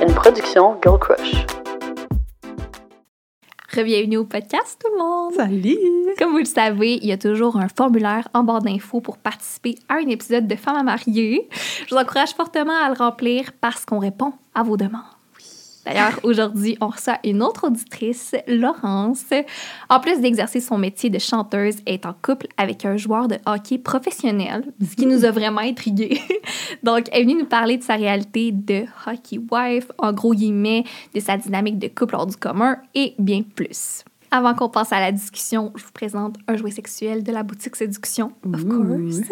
[0.00, 1.46] une production Girl Crush.
[3.74, 5.34] Bienvenue au podcast, tout le monde!
[5.34, 5.76] Salut!
[6.18, 9.76] Comme vous le savez, il y a toujours un formulaire en barre d'infos pour participer
[9.88, 11.48] à un épisode de Femmes à marier.
[11.86, 15.19] Je vous encourage fortement à le remplir parce qu'on répond à vos demandes.
[15.84, 19.24] D'ailleurs, aujourd'hui, on reçoit une autre auditrice, Laurence.
[19.88, 23.36] En plus d'exercer son métier de chanteuse, elle est en couple avec un joueur de
[23.46, 26.20] hockey professionnel, ce qui nous a vraiment intrigués.
[26.82, 30.84] Donc, elle est venue nous parler de sa réalité de hockey wife, en gros guillemets,
[31.14, 34.04] de sa dynamique de couple hors du commun et bien plus.
[34.32, 37.74] Avant qu'on passe à la discussion, je vous présente un jouet sexuel de la boutique
[37.74, 39.22] Séduction, of course.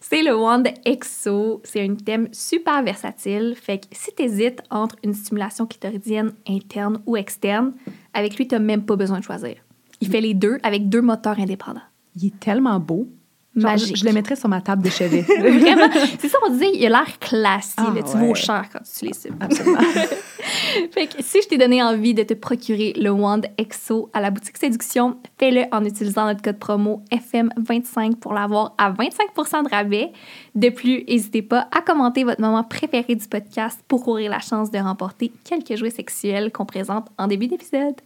[0.00, 1.60] C'est le Wand EXO.
[1.62, 3.54] C'est un thème super versatile.
[3.54, 7.74] Fait que si t'hésites entre une stimulation clitoridienne interne ou externe,
[8.14, 9.56] avec lui, t'as même pas besoin de choisir.
[10.00, 11.80] Il fait les deux avec deux moteurs indépendants.
[12.16, 13.08] Il est tellement beau.
[13.56, 13.96] Magique.
[13.96, 15.20] Je, je le mettrais sur ma table de chevet.
[15.38, 15.88] Vraiment,
[16.18, 17.74] c'est ça, on disait, il a l'air classique.
[17.78, 18.26] Ah, là, tu ouais.
[18.26, 19.28] vaux cher quand tu utilises ça.
[19.40, 19.80] Absolument.
[20.92, 24.30] Fait que si je t'ai donné envie de te procurer le Wand EXO à la
[24.30, 30.12] boutique Séduction, fais-le en utilisant notre code promo FM25 pour l'avoir à 25 de rabais.
[30.54, 34.70] De plus, n'hésitez pas à commenter votre moment préféré du podcast pour courir la chance
[34.70, 37.96] de remporter quelques jouets sexuels qu'on présente en début d'épisode.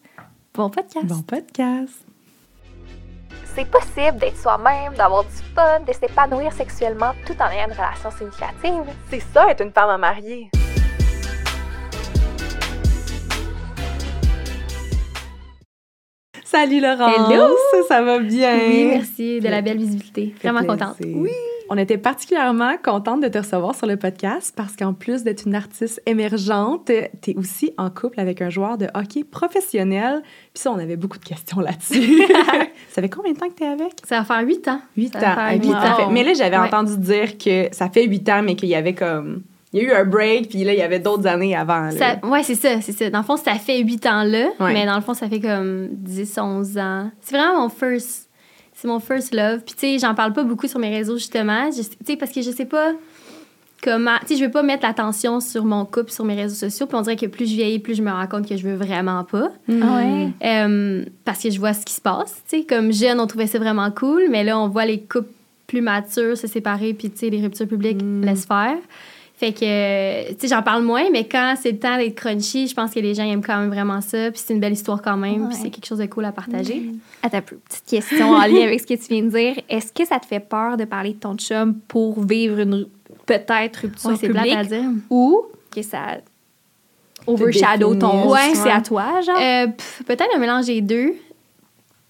[0.54, 1.06] Bon podcast!
[1.06, 2.09] bon podcast.
[3.54, 8.10] C'est possible d'être soi-même, d'avoir du fun, de s'épanouir sexuellement tout en ayant une relation
[8.10, 8.94] significative.
[9.10, 10.50] C'est ça, être une femme à marier.
[16.44, 17.30] Salut Laurence!
[17.30, 17.56] Hello!
[17.88, 18.56] Ça va bien?
[18.68, 20.34] Oui, merci de la belle visibilité.
[20.42, 20.78] Vraiment plaisir.
[20.78, 20.96] contente.
[21.00, 21.30] Oui.
[21.72, 25.54] On était particulièrement contente de te recevoir sur le podcast parce qu'en plus d'être une
[25.54, 26.90] artiste émergente,
[27.22, 30.20] tu es aussi en couple avec un joueur de hockey professionnel.
[30.52, 32.20] Puis ça, on avait beaucoup de questions là-dessus.
[32.90, 33.92] ça fait combien de temps que tu es avec?
[34.04, 34.80] Ça va faire huit ans.
[34.96, 35.22] 8 va ans.
[35.22, 35.78] faire Ah, huit huit ans.
[35.78, 35.94] ans.
[35.96, 36.66] Fait- Mais là, j'avais Ouais.
[36.66, 39.42] entendu dire que ça fait 8 ans, mais qu'il y avait comme...
[39.72, 41.82] Il y a eu un break, puis là, il y avait d'autres années avant.
[41.82, 41.90] là.
[41.92, 43.08] Ça, ouais, c'est ça, c'est ça.
[43.10, 44.72] Dans le fond, ça fait 8 ans là, Ouais.
[44.72, 47.08] mais dans le fond, ça fait comme 10, 11 ans.
[47.20, 48.28] C'est vraiment mon first.
[48.80, 49.60] C'est mon first love.
[49.66, 51.70] Puis, tu sais, j'en parle pas beaucoup sur mes réseaux, justement.
[51.70, 52.92] Je- Tu sais, parce que je sais pas
[53.82, 54.16] comment.
[54.22, 56.86] Tu sais, je veux pas mettre l'attention sur mon couple, sur mes réseaux sociaux.
[56.86, 58.74] Puis, on dirait que plus je vieillis, plus je me rends compte que je veux
[58.76, 59.50] vraiment pas.
[59.68, 59.82] Mm.
[59.82, 62.42] Ah Euh, parce que je vois ce qui se passe.
[62.48, 65.28] Tu sais, comme jeune, on trouvait ça vraiment cool, mais là, on voit les couples
[65.66, 68.24] plus matures se séparer, puis, tu sais, les ruptures publiques Mm.
[68.24, 68.76] laissent faire.
[69.40, 72.74] Fait que, tu sais, j'en parle moins, mais quand c'est le temps d'être crunchy, je
[72.74, 74.30] pense que les gens aiment quand même vraiment ça.
[74.30, 76.90] Puis c'est une belle histoire quand même, puis c'est quelque chose de cool à partager.
[77.22, 79.54] Attends un peu, petite question en lien avec ce que tu viens de dire.
[79.70, 82.86] Est-ce que ça te fait peur de parler de ton chum pour vivre une
[83.24, 84.90] peut-être rupture Ouais, publique à dire.
[85.08, 86.18] ou que ça
[87.26, 89.38] overshadow ton ouais, c'est à toi, genre?
[89.40, 89.68] Euh,
[90.06, 91.14] Peut-être un mélange des deux.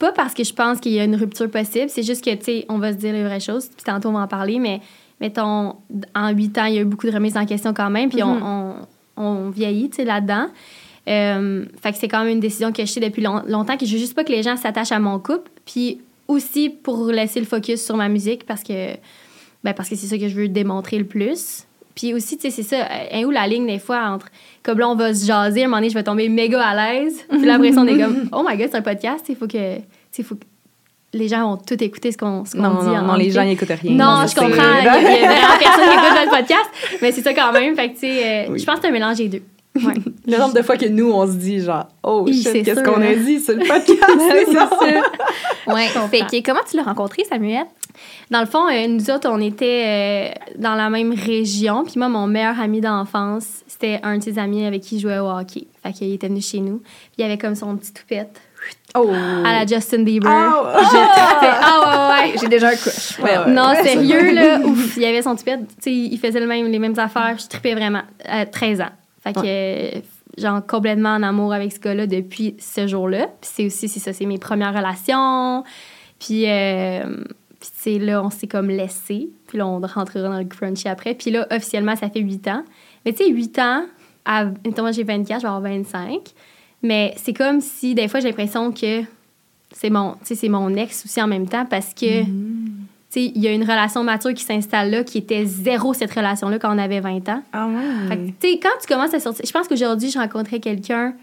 [0.00, 2.44] Pas parce que je pense qu'il y a une rupture possible, c'est juste que, tu
[2.44, 4.80] sais, on va se dire les vraies choses, puis tantôt on va en parler, mais
[5.20, 5.76] mettons,
[6.14, 8.22] en huit ans, il y a eu beaucoup de remises en question quand même, puis
[8.22, 8.74] on, on,
[9.16, 10.46] on vieillit, tu sais, là-dedans.
[11.08, 13.86] Euh, fait que c'est quand même une décision que je sais depuis long- longtemps, que
[13.86, 17.40] je veux juste pas que les gens s'attachent à mon couple, puis aussi pour laisser
[17.40, 18.94] le focus sur ma musique, parce que,
[19.64, 21.64] ben, parce que c'est ça que je veux démontrer le plus.
[21.94, 24.28] Puis aussi, tu sais, c'est ça, euh, hein, où la ligne des fois entre,
[24.62, 26.92] comme là, on va se jaser, à un moment donné, je vais tomber méga à
[26.94, 27.24] l'aise.
[27.28, 30.22] Puis là, après ça, on est comme, oh my god, c'est un podcast, il que,
[30.22, 30.44] faut que
[31.12, 32.86] les gens vont tout écouter ce qu'on ce qu'on Non, dit.
[32.86, 33.92] non, non, les gens n'écoutent rien.
[33.92, 34.50] Non, je comprends.
[34.78, 36.70] Il y a, il y a vraiment personne qui écoute notre podcast,
[37.02, 37.74] mais c'est ça quand même.
[37.74, 38.58] Fait que, tu sais, euh, Oui.
[38.60, 39.42] je pense que c'est un mélange des deux.
[39.76, 39.94] Ouais.
[40.26, 43.00] Le nombre de fois que nous, on se dit genre, oh shit, c'est qu'est-ce qu'on
[43.00, 44.02] a dit sur le podcast?
[44.28, 44.68] c'est ça?
[45.68, 45.86] ouais.
[46.10, 47.64] Fait que comment tu l'as rencontré, Samuel?
[48.32, 51.84] Dans le fond, euh, nous autres, on était euh, dans la même région.
[51.84, 55.18] Puis moi, mon meilleur ami d'enfance, c'était un de ses amis avec qui je jouais
[55.20, 55.68] au hockey.
[55.84, 56.78] Fait qu'il était venu chez nous.
[56.78, 58.40] Puis il avait comme son petit toupette
[58.96, 59.10] Oh!
[59.44, 60.30] à la Justin Bieber.
[60.32, 61.56] Ah, trippais.
[61.62, 62.38] Ah ouais, ouais.
[62.40, 63.18] J'ai déjà un crush.
[63.20, 63.52] Ouais, ouais.
[63.52, 67.36] Non, sérieux, là, ouf, il avait son sais, il faisait le même, les mêmes affaires.
[67.38, 68.02] Je trippais vraiment.
[68.24, 68.90] À 13 ans.
[69.22, 70.00] Fait que, euh,
[70.38, 73.26] genre, complètement en amour avec ce gars-là depuis ce jour-là.
[73.40, 75.62] Puis c'est aussi, c'est ça, c'est mes premières relations.
[76.18, 77.04] Puis, euh,
[77.60, 79.28] puis tu sais, là, on s'est comme laissé.
[79.46, 81.14] Puis là, on rentrera dans le crunchy après.
[81.14, 82.64] Puis là, officiellement, ça fait 8 ans.
[83.04, 83.84] Mais tu sais, 8 ans,
[84.24, 84.44] à,
[84.78, 86.20] moi, j'ai 24, je vais avoir 25.
[86.82, 89.02] Mais c'est comme si, des fois, j'ai l'impression que
[89.72, 92.22] c'est mon, c'est mon ex aussi en même temps parce que,
[93.10, 96.58] sais, il y a une relation mature qui s'installe là qui était zéro cette relation-là
[96.58, 97.42] quand on avait 20 ans.
[97.52, 97.68] Ah
[98.08, 98.34] Fait que, ouais.
[98.40, 101.14] tu sais, quand tu commences à sortir, je pense qu'aujourd'hui, je rencontrais quelqu'un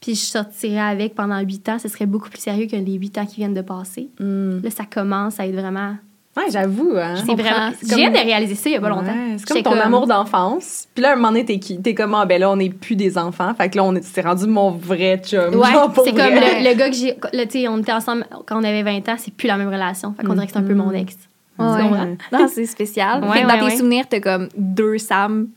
[0.00, 3.18] puis je sortirais avec pendant 8 ans, ce serait beaucoup plus sérieux que les 8
[3.18, 4.10] ans qui viennent de passer.
[4.20, 4.60] Hmm.
[4.62, 5.96] Là, ça commence à être vraiment.
[6.36, 7.14] Ouais, j'avoue, hein.
[7.24, 7.70] C'est vraiment.
[7.80, 9.04] C'est Je viens comme- de réaliser ça il y a pas longtemps.
[9.06, 10.86] Ouais, c'est comme ton amour d'enfance.
[10.94, 11.80] Puis là, un moment donné, t'es qui?
[11.80, 13.54] T'es comme, ah, ben là, on n'est plus des enfants.
[13.54, 15.54] Fait que là, on est, c'est rendu mon vrai chum.
[15.54, 15.68] Ouais,
[16.04, 17.16] c'est comme le, le gars que j'ai.
[17.32, 19.68] Là, tu sais, on était ensemble quand on avait 20 ans, c'est plus la même
[19.68, 20.12] relation.
[20.18, 21.16] Fait qu'on dirait que c'est un peu mon ex.
[21.58, 21.82] Ouais.
[21.82, 22.16] comprends?
[22.32, 23.22] Non, c'est spécial.
[23.22, 23.76] Ouais, Fait que dans ouais, tes ouais.
[23.76, 25.48] souvenirs, t'as comme deux Sam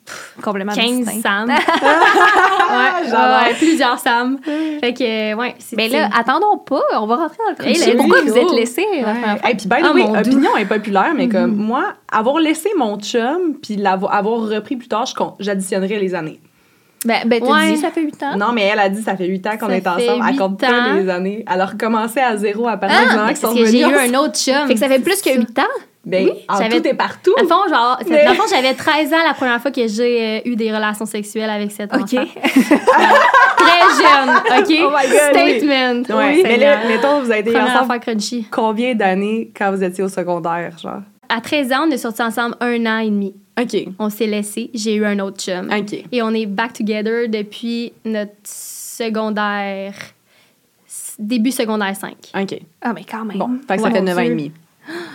[0.44, 1.22] complètement 15 distincts.
[1.22, 1.50] Sam.
[1.50, 4.38] ouais, ouais, plusieurs Sam.
[4.80, 8.22] Fait que, ouais, c'est Mais là, attendons pas, on va rentrer dans le let's Pourquoi
[8.22, 9.50] vous êtes laissés la première fois?
[9.50, 10.20] Et puis, the Ah, way, mon doux.
[10.20, 15.06] opinion impopulaire, mais comme moi, avoir laissé mon chum puis l'avoir avoir repris plus tard,
[15.40, 16.40] j'additionnerais les années.
[17.06, 17.72] Ben, ben t'as Ouais.
[17.74, 18.38] dit, ça fait 8 ans.
[18.38, 20.24] Non, mais elle a dit ça fait 8 ans qu'on Ça est ensemble.
[20.26, 20.68] Elle huit compte ans.
[20.68, 21.46] pas les années.
[21.52, 24.68] Elle a recommencé à zéro à partir Ah, parce que j'ai eu un autre chum.
[24.68, 25.64] Fait que ça fait plus que 8 ans?
[26.06, 27.34] Ben, en j'avais- tout et partout.
[27.36, 29.72] Dans le fond, genre, c'est- Mais- dans le fond, j'avais 13 ans la première fois
[29.72, 32.02] que j'ai euh, eu des relations sexuelles avec cet OK.
[32.14, 32.24] enfant.
[33.58, 34.70] Très jeune, OK?
[34.86, 35.60] Oh my God, oui.
[35.60, 36.16] Statement.
[36.18, 36.34] Ouais.
[36.36, 38.48] Oui, mais là, mettons, vous avez été ensemble crunchy.
[38.50, 41.02] combien d'années quand vous étiez au secondaire, genre?
[41.30, 43.36] À 13 ans, on est sortis ensemble un an et demi.
[43.60, 43.88] OK.
[44.00, 44.70] On s'est laissé.
[44.74, 45.70] J'ai eu un autre chum.
[45.72, 46.04] OK.
[46.12, 49.94] Et on est back together depuis notre secondaire.
[51.20, 52.16] Début secondaire 5.
[52.40, 52.60] OK.
[52.82, 53.38] Ah, mais quand même.
[53.38, 54.52] Bon, fait que ça Ouais, fait mon 9 ans et demi.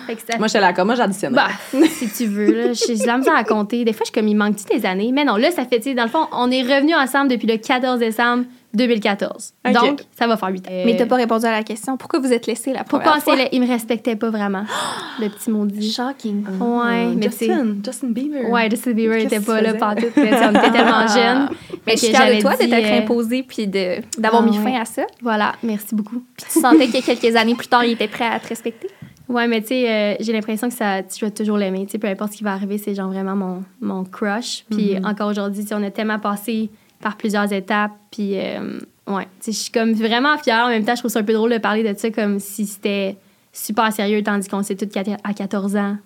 [0.06, 1.34] Fait que ça Moi, j'étais là comme moi, j'additionne.
[1.34, 1.48] Bah,
[1.88, 2.72] si tu veux, là.
[2.72, 3.84] J'ai de la misère à compter.
[3.84, 5.10] Des fois, je suis comme, il manque-tu des années?
[5.12, 7.46] Mais non, là, ça fait, tu sais, dans le fond, on est revenus ensemble depuis
[7.46, 9.52] le 14 décembre 2014.
[9.66, 9.72] Ok.
[9.74, 10.70] Donc, ça va faire 8 ans.
[10.86, 11.96] Mais t'as pas répondu à la question.
[11.96, 13.48] Pourquoi vous êtes laissés la première Pourquoi fois?
[13.52, 14.64] Il me respectait pas vraiment,
[15.20, 15.92] le petit maudit.
[15.92, 16.44] Shocking.
[16.58, 17.46] Ouais, mais tu sais...
[17.46, 18.50] Justin, Justin Bieber.
[18.50, 21.48] Ouais, Justin Bieber était pas là mais sais, On était tellement jeunes.
[21.86, 24.58] Mais je suis fière de toi de t'être euh, imposée puis de, d'avoir Ah, mis
[24.58, 24.64] ouais.
[24.72, 25.02] fin à ça.
[25.20, 26.22] Voilà, merci beaucoup.
[26.36, 28.88] Puis tu sentais que quelques années plus tard, il était prêt à te respecter?
[29.32, 31.86] Ouais, mais tu sais, euh, j'ai l'impression que ça, je vais toujours l'aimer.
[31.86, 34.64] Tu sais, peu importe ce qui va arriver, c'est genre vraiment mon, mon crush.
[34.70, 36.70] Puis encore aujourd'hui, on a tellement passé
[37.00, 37.92] par plusieurs étapes.
[38.10, 40.66] Puis, euh, ouais, tu sais, je suis comme vraiment fière.
[40.66, 42.66] En même temps, je trouve ça un peu drôle de parler de ça comme si
[42.66, 43.16] c'était
[43.52, 45.96] super sérieux, tandis qu'on sait tous qu'à 14 ans,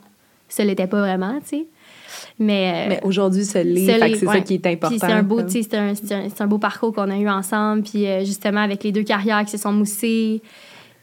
[0.49, 1.67] ça l'était pas vraiment, tu sais.
[2.39, 4.89] Mais, euh, Mais aujourd'hui, que l'est, c'est ça qui est important.
[4.89, 7.29] Puis c'est un beau, c'est un, c'est un, c'est un beau parcours qu'on a eu
[7.29, 7.83] ensemble.
[7.83, 10.43] Puis euh, justement, avec les deux carrières qui se sont moussées.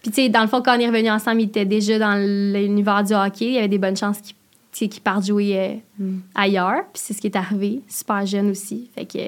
[0.04, 2.16] Puis tu sais, dans le fond, quand on est revenus ensemble, il était déjà dans
[2.16, 3.46] l'univers du hockey.
[3.46, 4.36] Il y avait des bonnes chances qu'il
[4.72, 6.20] tu sais, qu'il parte jouer euh, Mm.
[6.36, 6.82] ailleurs.
[6.94, 7.82] Puis c'est ce qui est arrivé.
[7.88, 8.90] Super jeune aussi.
[8.96, 9.20] Fait que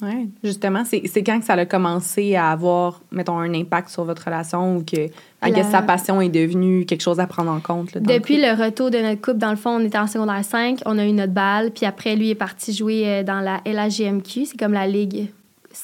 [0.00, 4.24] Ouais, justement, c'est quand que ça a commencé à avoir, mettons, un impact sur votre
[4.26, 5.08] relation ou que,
[5.42, 7.92] La- sa passion est devenue quelque chose à prendre en compte.
[7.94, 8.46] là, le Depuis couple?
[8.46, 11.04] le retour de notre couple, dans le fond, on était en secondaire 5, on a
[11.04, 14.72] eu notre balle, puis après, lui est parti jouer euh, dans la LAGMQ, c'est comme
[14.72, 15.30] la ligue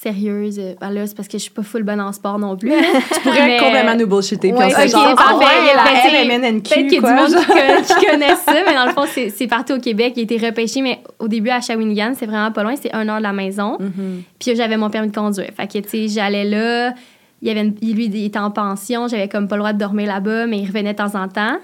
[0.01, 0.59] sérieuse.
[0.59, 2.71] Euh, ben là, c'est parce que je suis pas full bonne en sport non plus.
[3.15, 4.51] Tu pourrais Mais- complètement nous bullshitter.
[4.51, 5.33] Puis Ouais, on serait ok, genre, parfait.
[5.33, 8.35] ah ouais, Ben, la MNNQ, Peut-être qu'il y a du monde qui, con- qui connaît
[8.37, 10.13] ça, mais dans le fond, c'est c'est partout au Québec.
[10.17, 13.09] Il a été repêché, mais au début à Shawinigan, c'est vraiment pas loin, c'est un
[13.09, 13.79] heure de la maison.
[13.81, 14.23] Mhm.
[14.39, 15.51] Puis j'avais mon permis de conduire.
[15.57, 16.93] Fait que, tu sais, j'allais là.
[17.43, 19.07] Il avait une- lui, il était en pension.
[19.09, 21.57] J'avais comme pas le droit de dormir là-bas, mais il revenait de temps en temps.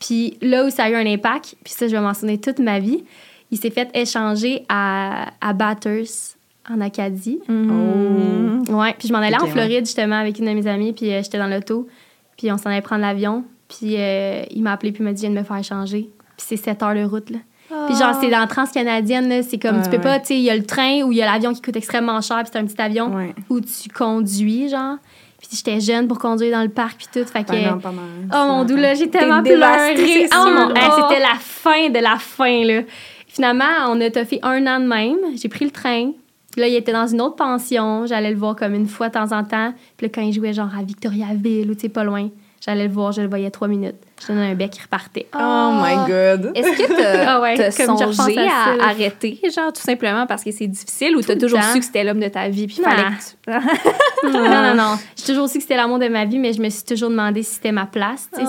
[0.00, 2.58] Puis là où ça a eu un impact, puis ça, je vais m'en souvenir toute
[2.58, 3.04] ma vie,
[3.50, 6.38] il s'est fait échanger à, à Bathurst,
[6.70, 7.40] en Acadie.
[7.48, 8.72] Oh.
[8.72, 9.46] Ouais, puis je m'en allais en.
[9.46, 11.88] Floride, justement, avec une de mes amies, puis euh, j'étais dans l'auto,
[12.36, 15.22] puis on s'en allait prendre l'avion, puis euh, il m'a appelé, puis il m'a dit,
[15.22, 16.08] je viens de me faire échanger.
[16.36, 17.38] Puis c'est 7 heures de route, là.
[17.86, 20.02] Puis genre, c'est dans Transcanadienne, là, c'est comme, Ouais, tu peux ouais.
[20.02, 21.76] pas, tu sais, il y a le train ou il y a l'avion qui coûte
[21.76, 23.34] extrêmement cher, puis c'est un petit avion Ouais.
[23.48, 24.96] où tu conduis, genre.
[25.38, 27.50] Puis j'étais jeune pour conduire dans le parc, puis tout, fait que...
[27.52, 28.04] Ben non, pas mal.
[28.32, 30.28] Oh mon dieu, là, j'ai tellement pleuré.
[30.34, 32.82] Oh mon, hey, c'était la fin de la fin, là.
[33.26, 35.16] Finalement, on a fait un an de même.
[35.36, 36.12] J'ai pris le train.
[36.52, 38.06] Puis là, il était dans une autre pension.
[38.06, 39.72] J'allais le voir comme une fois de temps en temps.
[39.96, 42.28] Puis là, quand il jouait genre à Victoriaville ou tu sais, pas loin,
[42.64, 43.96] j'allais le voir, je le voyais trois minutes.
[44.20, 45.26] Je donnais un bec, il repartait.
[45.34, 46.52] Oh my God.
[46.54, 48.84] Est-ce que t'as Ah ouais, songé à ça, à, là.
[48.90, 51.72] arrêter, genre, tout simplement parce que c'est difficile ou t'as toujours temps.
[51.72, 52.90] su que c'était l'homme de ta vie puis Non.
[52.90, 54.26] fallait que tu...
[54.32, 54.98] non, non, non.
[55.16, 57.42] J'ai toujours su que c'était l'amour de ma vie, mais je me suis toujours demandé
[57.42, 58.38] si c'était ma place, Oh.
[58.38, 58.44] si-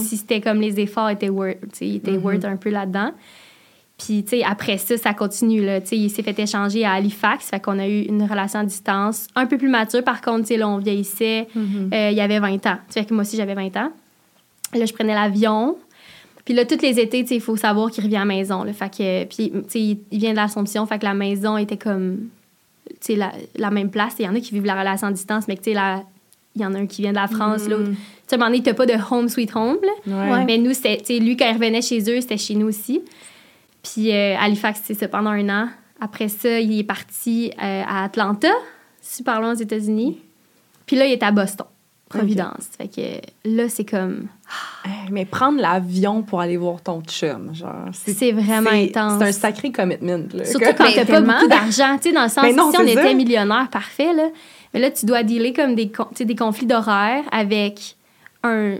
[0.00, 3.10] ou si c'était comme les efforts étaient worth, étaient worth un peu là-dedans.
[3.98, 5.80] Puis, tu sais, après ça, ça continue, là.
[5.80, 8.64] Tu sais, il s'est fait échanger à Halifax, fait qu'on a eu une relation à
[8.64, 10.04] distance, un peu plus mature.
[10.04, 11.48] Par contre, tu sais, là, on vieillissait.
[11.92, 12.78] Euh, il y avait 20 ans.
[12.94, 13.90] Tu que moi aussi, j'avais 20 ans.
[14.74, 15.76] Là, je prenais l'avion.
[16.44, 18.62] Puis là, tous les étés, tu sais, il faut savoir qu'il revient à la maison,
[18.62, 18.72] là.
[18.72, 22.28] Fait que, puis, tu sais, il- vient de l'Assomption, fait que la maison était comme,
[22.88, 24.14] tu sais, la, la même place.
[24.20, 25.80] Il y en a qui vivent la relation à distance, mais que, tu sais,
[26.54, 27.90] il y en a un qui vient de la France, l'autre.
[27.90, 27.96] Tu
[28.28, 29.90] sais, à un moment donné, t'as pas de home sweet home, là.
[30.38, 30.44] Ouais.
[30.44, 33.02] Mais nous, c'était, tu sais, lui, quand il revenait chez eux, c'était chez nous aussi.
[33.92, 35.68] Puis euh, Halifax, c'est ça, pendant un an.
[36.00, 38.48] Après ça, il est parti euh, à Atlanta,
[39.00, 40.18] super loin aux États-Unis.
[40.86, 41.66] Puis là, il est à Boston,
[42.08, 42.68] Providence.
[42.78, 44.28] Fait que là, c'est comme...
[44.84, 47.88] Hey, Mais prendre l'avion pour aller voir ton chum, genre.
[47.92, 49.18] C'est vraiment intense.
[49.18, 50.24] C'est un sacré commitment.
[50.32, 52.82] Là, Surtout quand t'as pas beaucoup d'argent, tu sais, dans le sens non, que si
[52.82, 53.14] on était ça.
[53.14, 54.28] millionnaire, parfait, là.
[54.72, 57.96] Mais là, tu dois dealer comme des, con- tu sais, des conflits d'horaires avec
[58.42, 58.76] un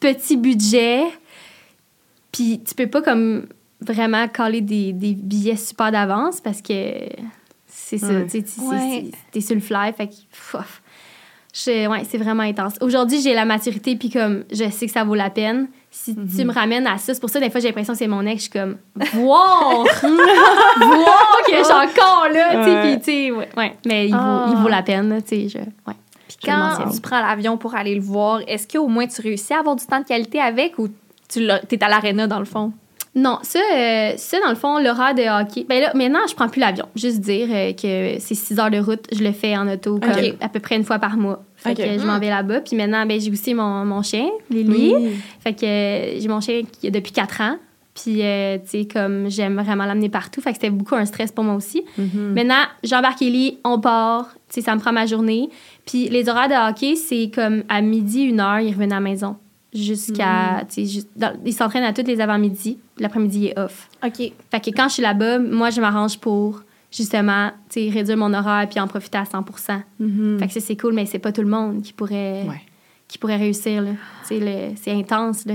[0.00, 1.02] petit budget.
[2.30, 3.46] Puis tu peux pas comme
[3.80, 6.72] vraiment caler des, des billets super d'avance parce que
[7.66, 8.42] c'est ça, tu
[9.32, 10.12] t'es sur le fly, fait que...
[10.14, 10.56] pff,
[11.54, 12.74] je- ouais, c'est vraiment intense.
[12.80, 15.68] Aujourd'hui, j'ai la maturité, puis comme je sais que ça vaut la peine.
[15.90, 18.06] si tu me ramènes à ça, c'est pour ça, des fois, j'ai l'impression que c'est
[18.06, 18.76] mon ex, je suis comme,
[19.14, 19.84] voir!
[19.84, 23.76] voir que je suis encore là, tu sais, puis, tu sais, ouais, ouais.
[23.86, 24.46] Mais il, Ah.
[24.48, 25.94] vaut, il vaut la peine, tu sais, je, ouais.
[26.28, 29.60] Puis quand tu prends l'avion pour aller le voir, est-ce qu'au moins tu réussis à
[29.60, 30.88] avoir du temps de qualité avec ou
[31.28, 32.72] tu t'es à l'aréna dans le fond?
[33.18, 35.66] Non, ça, euh, ça, dans le fond, l'horaire de hockey.
[35.68, 36.86] Ben là, maintenant, je prends plus l'avion.
[36.94, 39.06] Juste dire euh, que c'est 6 heures de route.
[39.12, 39.98] Je le fais en auto
[40.40, 41.42] à peu près une fois par mois.
[41.56, 42.60] Fait que je m'en vais là-bas.
[42.60, 44.94] Puis maintenant, ben, j'ai aussi mon, mon chien, Lily.
[45.40, 47.56] Fait que euh, j'ai mon chien qui depuis 4 ans.
[47.94, 50.40] Puis, euh, tu sais, comme j'aime vraiment l'amener partout.
[50.40, 51.82] Fait que c'était beaucoup un stress pour moi aussi.
[51.96, 52.32] Mhm.
[52.32, 54.28] Maintenant, j'embarque Ellie, on part.
[54.48, 55.48] Tu sais, ça me prend ma journée.
[55.84, 59.00] Puis les horaires de hockey, c'est comme à midi, une heure, ils reviennent à la
[59.00, 59.36] maison.
[59.74, 60.64] Jusqu'à.
[61.16, 62.78] dans- ils s'entraînent à toutes les avant-midi.
[62.98, 63.88] L'après-midi il est off.
[64.04, 64.16] OK.
[64.50, 67.50] Fait que quand je suis là-bas, moi, je m'arrange pour justement,
[67.90, 69.44] réduire mon horaire puis en profiter à 100
[70.00, 70.38] Mhm.
[70.40, 72.62] Fait que ça, c'est cool, mais c'est pas tout le monde qui pourrait, Ouais.
[73.08, 73.90] qui pourrait réussir, là.
[74.30, 75.54] Le- c'est intense, là.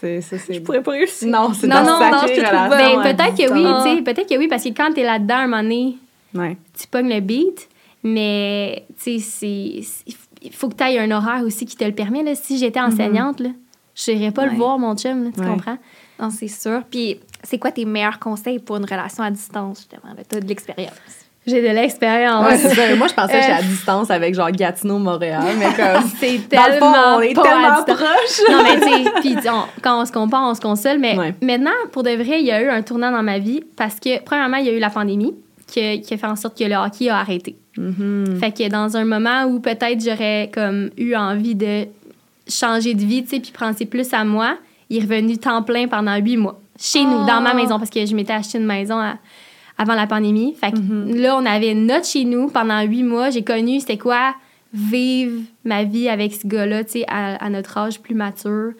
[0.00, 0.60] C'est, ça, c'est...
[0.82, 1.28] pas réussir.
[1.28, 2.68] Non, c'est Non, non, non, je te trouve.
[2.68, 3.62] Ben, à peut-être que oui,
[3.96, 5.96] sais, peut-être que oui, parce que quand t'es là-dedans, un moment donné,
[6.34, 6.56] Ouais.
[6.78, 7.68] tu pognes le beat,
[8.02, 9.80] mais, tu sais, c'est...
[9.82, 12.34] c'est- Il faut que tu aies un horaire aussi qui te le permet, là.
[12.34, 13.50] Si j'étais enseignante, là,
[13.94, 14.50] je n'irais pas Ouais.
[14.50, 15.46] le voir, mon chum, là, tu Ouais.
[15.46, 15.78] comprends?
[16.20, 16.82] Non, c'est sûr.
[16.90, 20.14] Puis c'est quoi tes meilleurs conseils pour une relation à distance, justement?
[20.28, 20.92] Tu as de l'expérience.
[21.46, 22.44] J'ai de l'expérience.
[22.44, 22.96] Ouais, c'est ça.
[22.96, 26.02] Moi, je pensais que j'étais à distance avec genre Gatineau, Montréal, mais comme.
[26.18, 28.42] C'est Dans le tellement fond, on est tellement proches.
[28.50, 28.80] non, mais
[29.20, 29.48] tu sais,
[29.82, 30.98] quand on se compare, on se console.
[30.98, 31.34] Mais Ouais.
[31.42, 34.20] maintenant, pour de vrai, il y a eu un tournant dans ma vie parce que,
[34.24, 35.34] premièrement, il y a eu la pandémie
[35.68, 37.56] qui a, qui a fait en sorte que le hockey a arrêté.
[37.76, 38.38] Mhm.
[38.40, 41.86] Fait que dans un moment où peut-être j'aurais comme eu envie de
[42.48, 44.56] changer de vie, tu sais, puis penser plus à moi,
[44.90, 46.60] il est revenu temps plein pendant huit mois.
[46.78, 47.54] Chez nous, dans ma Ah.
[47.54, 49.16] maison, parce que je m'étais acheté une maison à-
[49.78, 50.54] avant la pandémie.
[50.54, 50.76] Fait que
[51.20, 53.30] là, on avait notre chez nous pendant huit mois.
[53.30, 54.34] J'ai connu c'était quoi
[54.72, 58.72] vivre ma vie avec ce gars-là, tu sais, à, à notre âge plus mature.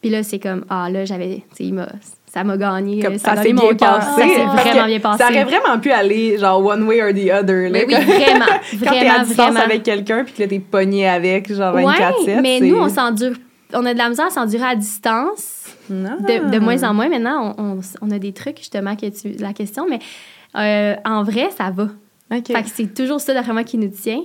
[0.00, 1.88] Puis là, c'est comme, ah là, j'avais, tu sais, il m'a-
[2.36, 3.00] ça m'a gagné.
[3.02, 4.06] Comme ça ça s'est bien passé.
[4.20, 5.18] Ça s'est vraiment bien passé.
[5.24, 7.62] Ça aurait vraiment pu aller genre one way or the other.
[7.64, 8.44] là, Mais oui, comme- vraiment,
[8.84, 9.60] Quand t'es à distance vraiment.
[9.64, 12.26] avec quelqu'un puis que t'es pogné avec genre 24-7.
[12.26, 13.32] Ouais, mais nous, on s'endure.
[13.72, 15.64] On a de la misère à s'endurer à distance.
[15.90, 16.16] Non.
[16.20, 19.32] De, de moins en moins, maintenant, on, on- on a des trucs, justement, que tu.
[19.40, 19.98] La question, mais
[20.56, 21.84] euh, en vrai, ça va.
[22.34, 22.46] OK.
[22.48, 24.20] Fait que c'est toujours ça, d'après moi, qui nous tient.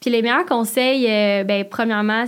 [0.00, 2.24] Puis les meilleurs conseils, euh, ben, premièrement,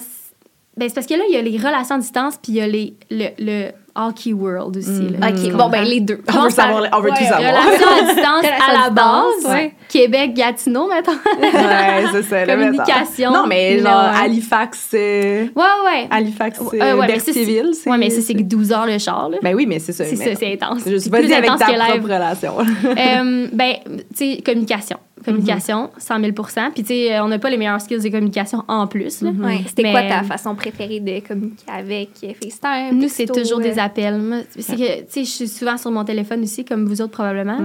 [0.77, 2.61] ben, c'est parce que là, il y a les relations à distance, puis il y
[2.61, 4.91] a les, le, le hockey world aussi.
[4.91, 5.21] Mm.
[5.21, 5.29] là.
[5.31, 6.21] OK, bon, ben les deux.
[6.37, 7.63] On veut savoir- on veut tout Ouais, savoir.
[7.65, 9.47] Relations à distance à la base.
[9.53, 9.75] ouais.
[9.89, 11.13] Québec-Gatineau, mettons.
[11.13, 12.47] Ouais, c'est ça.
[12.47, 13.33] Communication.
[13.33, 14.23] Non, mais genre un.
[14.25, 16.09] Halifax, euh, Ouais, ouais.
[16.11, 17.91] Halifax, Euh, euh, ouais, mais ça, c'est- Berthierville, c'est.
[17.91, 19.39] Ouais, mais ça, c'est 12 heures le char, là.
[19.43, 20.05] Ben oui, mais c'est ça.
[20.05, 20.81] c'est ça, c'est intense.
[20.85, 22.55] Je suis C'est pas plus dit avec ta propre relation.
[22.59, 23.75] Euh, ben,
[24.17, 24.97] tu sais, communication.
[25.25, 28.87] Communication, 100 000% Puis, tu sais, on n'a pas les meilleurs skills de communication en
[28.87, 29.23] plus.
[29.23, 29.61] Ouais.
[29.67, 32.99] C'était quoi ta façon préférée de communiquer avec euh, FaceTime?
[32.99, 34.47] Nous, c'est toujours des euh, appels.
[34.59, 37.59] C'est que, tu sais, je suis souvent sur mon téléphone aussi, comme vous autres probablement.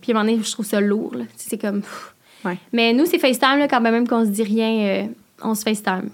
[0.00, 1.16] Puis, à un moment donné, je trouve ça lourd.
[1.36, 1.82] C'est comme.
[2.44, 2.58] Ouais.
[2.72, 5.02] Mais nous, c'est FaceTime, là, quand même qu'on se dit rien, euh,
[5.42, 6.10] on se FaceTime.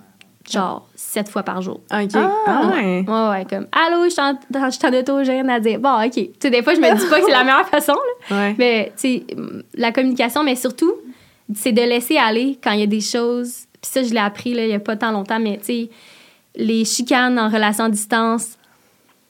[0.50, 1.80] Genre, sept fois par jour.
[1.92, 2.10] OK.
[2.14, 3.04] Ah, ouais.
[3.06, 5.78] Ouais, ouais, comme Allô, je suis en- je suis en auto, j'ai rien à dire.
[5.78, 6.12] Bon, OK.
[6.14, 7.94] Tu sais, des fois, je me dis pas que c'est la meilleure façon,
[8.30, 8.36] là.
[8.36, 8.54] Ouais.
[8.58, 9.26] Mais, tu sais,
[9.74, 10.92] la communication, mais surtout,
[11.54, 13.66] c'est de laisser aller quand il y a des choses.
[13.80, 15.90] Puis ça, je l'ai appris, là, il y a pas tant longtemps, mais, tu sais,
[16.56, 18.58] les chicanes en relation à distance,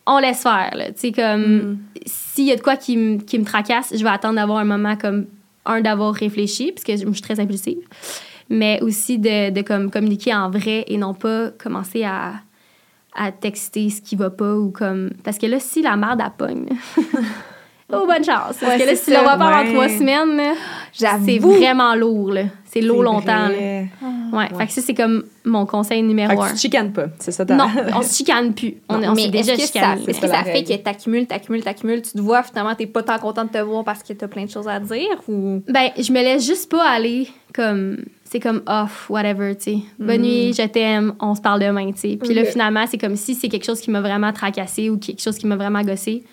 [0.06, 0.86] on laisse faire, là.
[0.92, 4.10] Tu sais, comme, s'il y a de quoi qui, me- qui me tracasse, je vais
[4.10, 5.26] attendre d'avoir un moment comme,
[5.66, 7.78] un, d'avoir réfléchi, parce que je je suis très impulsive,
[8.52, 12.34] mais aussi de, de comme, communiquer en vrai et non pas commencer à
[13.14, 16.32] à texter ce qui va pas ou comme parce que là si la merde elle
[16.38, 16.66] pogne
[17.92, 18.56] oh bonne chance.
[18.58, 19.22] Parce Ouais, que là si tu la ça.
[19.22, 20.54] vois pas avant trois semaines
[20.94, 22.44] c'est vraiment lourd là.
[22.64, 23.82] C'est lourd longtemps là.
[24.32, 26.48] ouais, fait que ça c'est comme mon conseil Fait numéro que un.
[26.48, 27.54] tu te chicanes pas, c'est ça ta...
[27.54, 28.76] non on se chicane plus.
[28.88, 30.00] On, Non, on s'est déjà est-ce que ça, chicané.
[30.00, 32.86] est-ce que C'est ça la fait que t'accumules, t'accumules, t'accumules, tu te vois, finalement, t'es
[32.86, 35.60] pas tant content de te voir parce que t'as plein de choses à dire ou...
[35.68, 37.98] Ben, je me laisse juste pas aller comme.
[38.32, 39.78] C'est comme off, whatever, tu sais.
[39.98, 42.16] Bonne nuit, je t'aime, on se parle demain, tu sais.
[42.16, 45.20] Puis là, finalement, c'est comme si c'est quelque chose qui m'a vraiment tracassé ou quelque
[45.20, 46.24] chose qui m'a vraiment gossé.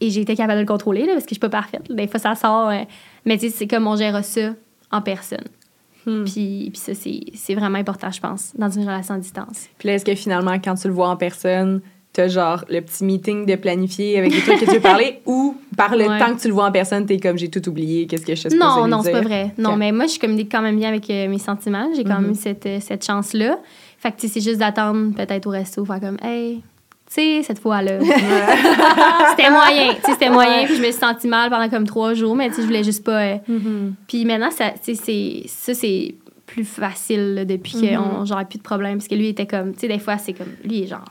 [0.00, 1.92] Et été capable de le contrôler, là, parce que je suis pas parfaite.
[1.92, 2.70] Des fois, ça sort.
[2.70, 2.84] euh,
[3.26, 4.54] mais tu sais, c'est comme on gère ça
[4.90, 5.44] en personne.
[6.06, 6.24] Hmm.
[6.24, 9.68] Puis, puis ça, c'est c'est vraiment important, je pense, dans une relation à distance.
[9.76, 11.82] Puis là, est-ce que finalement, quand tu le vois en personne,
[12.12, 15.56] t'as genre le petit meeting de planifier avec des trucs que tu veux parler ou
[15.76, 16.18] par le Ouais.
[16.18, 18.48] temps que tu le vois en personne, t'es comme j'ai tout oublié, qu'est-ce que je
[18.48, 19.54] suis Non, non, c'est pas vrai.
[19.56, 21.88] Non, mais moi, je communique quand même bien avec euh, mes sentiments.
[21.96, 22.26] J'ai quand Mhm.
[22.26, 23.58] même cette, euh, cette chance-là.
[23.98, 26.56] Fait que, tu sais, c'est juste d'attendre peut-être au resto, faire comme, hey,
[27.06, 27.98] tu sais, cette fois-là.
[29.30, 30.64] c'était moyen, tu sais, c'était moyen.
[30.66, 32.84] Puis je me suis sentie mal pendant comme trois jours, mais tu sais, je voulais
[32.84, 33.22] juste pas.
[33.22, 33.94] euh, Mhm.
[34.06, 36.14] Puis maintenant, ça, tu sais, c'est- ça, c'est
[36.46, 37.96] plus facile là, depuis Mhm.
[37.96, 38.98] qu'on j'aurais plus de problème.
[38.98, 41.04] Parce que lui, il était comme, tu sais, des fois, c'est comme, lui, genre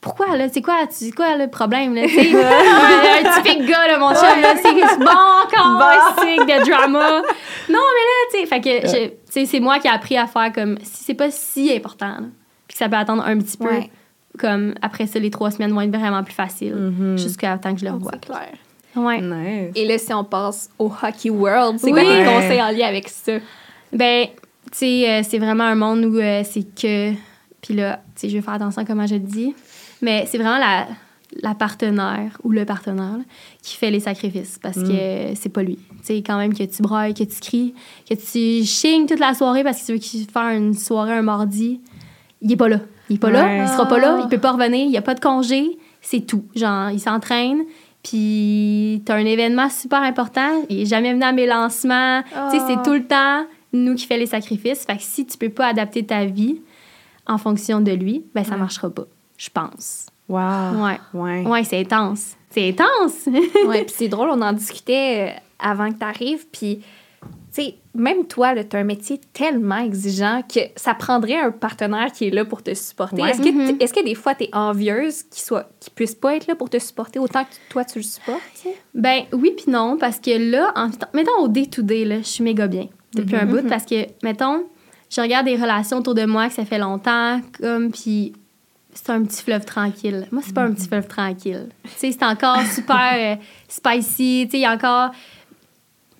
[0.00, 0.48] pourquoi, là?
[0.52, 2.02] C'est quoi, c'est quoi le problème, là?
[2.06, 6.68] Tu sais, un, un typique gars, là, mon chum, là, c'est bon encore, sick de
[6.70, 7.20] drama.
[7.20, 7.22] Non,
[7.68, 10.52] mais là, tu sais, fait que, tu sais, c'est moi qui ai appris à faire
[10.52, 12.26] comme, si c'est pas si important, là,
[12.66, 13.90] puis que ça peut attendre un petit peu, Ouais.
[14.38, 17.18] comme, après ça, les trois semaines vont être vraiment plus faciles, Mhm.
[17.18, 18.12] jusqu'à temps que je le revoie.
[18.14, 18.48] C'est clair.
[18.96, 19.20] Ouais.
[19.20, 19.72] Nice.
[19.76, 23.08] Et là, si on passe au Hockey World, c'est quoi tes conseils en lien avec
[23.08, 23.32] ça?
[23.92, 24.26] Ben,
[24.72, 27.12] tu sais, euh, c'est vraiment un monde où euh, c'est que.
[27.62, 29.54] Puis là, tu sais, je vais faire attention à comment je le dis.
[30.02, 30.86] Mais c'est vraiment la,
[31.42, 33.24] la partenaire ou le partenaire là,
[33.62, 35.76] qui fait les sacrifices parce que c'est pas lui.
[35.76, 37.74] Tu sais, quand même que tu brailles, que tu cries,
[38.08, 41.22] que tu chignes toute la soirée parce que tu veux qu'il faire une soirée un
[41.22, 41.80] mardi,
[42.40, 42.80] il est pas là.
[43.08, 43.32] Il est pas Ouais.
[43.34, 45.78] là, il sera pas là, il peut pas revenir, il y a pas de congé,
[46.00, 46.44] c'est tout.
[46.54, 47.62] Genre, il s'entraîne.
[48.02, 50.64] Puis, t'as un événement super important.
[50.70, 52.22] Il est jamais venu à mes lancements.
[52.22, 52.28] Tu
[52.58, 52.64] sais, Ah.
[52.66, 54.84] c'est tout le temps nous qui fait les sacrifices.
[54.84, 56.60] Fait que si tu peux pas adapter ta vie
[57.26, 59.04] en fonction de lui, ben ça marchera pas,
[59.40, 60.06] je pense.
[60.28, 60.84] Wow.
[60.84, 60.98] Ouais.
[61.14, 61.46] Ouais.
[61.46, 62.36] Ouais, c'est intense.
[62.50, 63.26] C'est intense!
[63.66, 66.80] ouais, puis c'est drôle, on en discutait euh, avant que tu arrives, puis
[67.52, 72.12] tu sais, même toi, tu as un métier tellement exigeant que ça prendrait un partenaire
[72.12, 73.22] qui est là pour te supporter.
[73.22, 73.30] Ouais.
[73.30, 73.76] Est-ce que, Mhm.
[73.80, 76.70] est-ce que des fois, tu es envieuse qu'il soit qu'il puisse pas être là pour
[76.70, 78.40] te supporter autant que toi, tu le supportes?
[78.94, 82.66] Ben oui puis non, parce que là, en, mettons au day-to-day, là, je suis méga
[82.68, 84.62] bien depuis un bout, parce que, mettons,
[85.10, 88.32] je regarde des relations autour de moi que ça fait longtemps, comme, puis
[89.04, 90.26] c'est un petit fleuve tranquille.
[90.30, 91.68] Moi, c'est pas un petit fleuve tranquille.
[91.96, 93.36] C'est encore super euh,
[93.68, 95.10] spicy, il y a encore...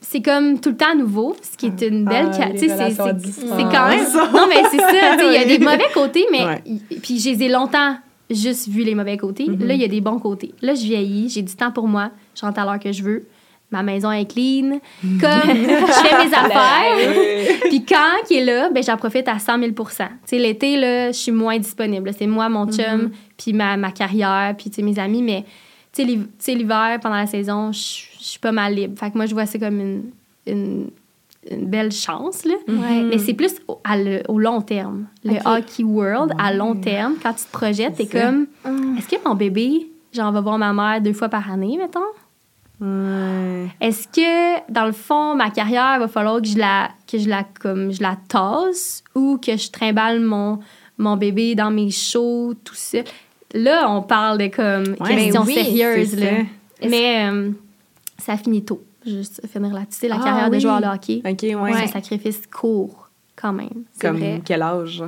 [0.03, 2.31] C'est comme tout le temps nouveau, ce qui est une belle...
[2.33, 2.37] Ah,
[3.31, 4.33] c'est- quand même...
[4.33, 6.45] Non, mais c'est ça, il y a des mauvais côtés, mais...
[6.45, 6.63] Ouais.
[6.65, 7.97] y- Puis je les ai longtemps
[8.31, 9.45] juste vu les mauvais côtés.
[9.47, 10.55] Là, il y a des bons côtés.
[10.63, 13.27] Là, je vieillis, j'ai du temps pour moi, je rentre à l'heure que je veux.
[13.73, 17.61] Ma maison est clean, comme je fais mes affaires.
[17.69, 19.85] Puis quand il est là, ben j'en profite à 100 000 Tu
[20.25, 22.11] sais, l'été, là, je suis moins disponible.
[22.19, 25.23] C'est moi, mon chum, puis ma, ma carrière, puis tu sais, mes amis.
[25.23, 25.45] Mais
[25.93, 27.79] tu sais, l'hiv- tu sais, l'hiver, pendant la saison, je
[28.21, 28.99] je suis pas mal libre.
[28.99, 30.03] Fait que moi, je vois ça comme une,
[30.47, 30.91] une,
[31.51, 32.55] une belle chance, là.
[32.69, 33.03] Ouais.
[33.05, 35.07] Mais c'est plus au, à le- au long terme.
[35.25, 38.97] Le hockey world, à long terme, quand tu te projettes, t'es comme, Hum.
[38.99, 42.01] est-ce que mon bébé, genre, va voir ma mère deux fois par année, mettons?
[42.81, 43.69] Ouais.
[43.81, 47.45] Est-ce que, dans le fond, ma carrière, va falloir que je la, que je la,
[47.61, 50.61] comme, je la tasse ou que je trimballe mon,
[50.99, 52.99] mon bébé dans mes shows, tout ça?
[53.53, 56.17] Là, on parle de comme Ouais, questions oui, sérieuses.
[56.19, 56.31] Là.
[56.81, 56.89] ça.
[56.89, 57.51] Mais euh,
[58.19, 58.83] ça finit tôt.
[59.05, 60.09] Juste finir là-dessus.
[60.09, 60.61] La Ah, carrière de oui.
[60.61, 61.21] joueur de hockey.
[61.25, 61.73] Ouais.
[61.75, 63.85] C'est un sacrifice court, quand même.
[64.01, 64.41] Comme vrai.
[64.45, 65.03] quel âge?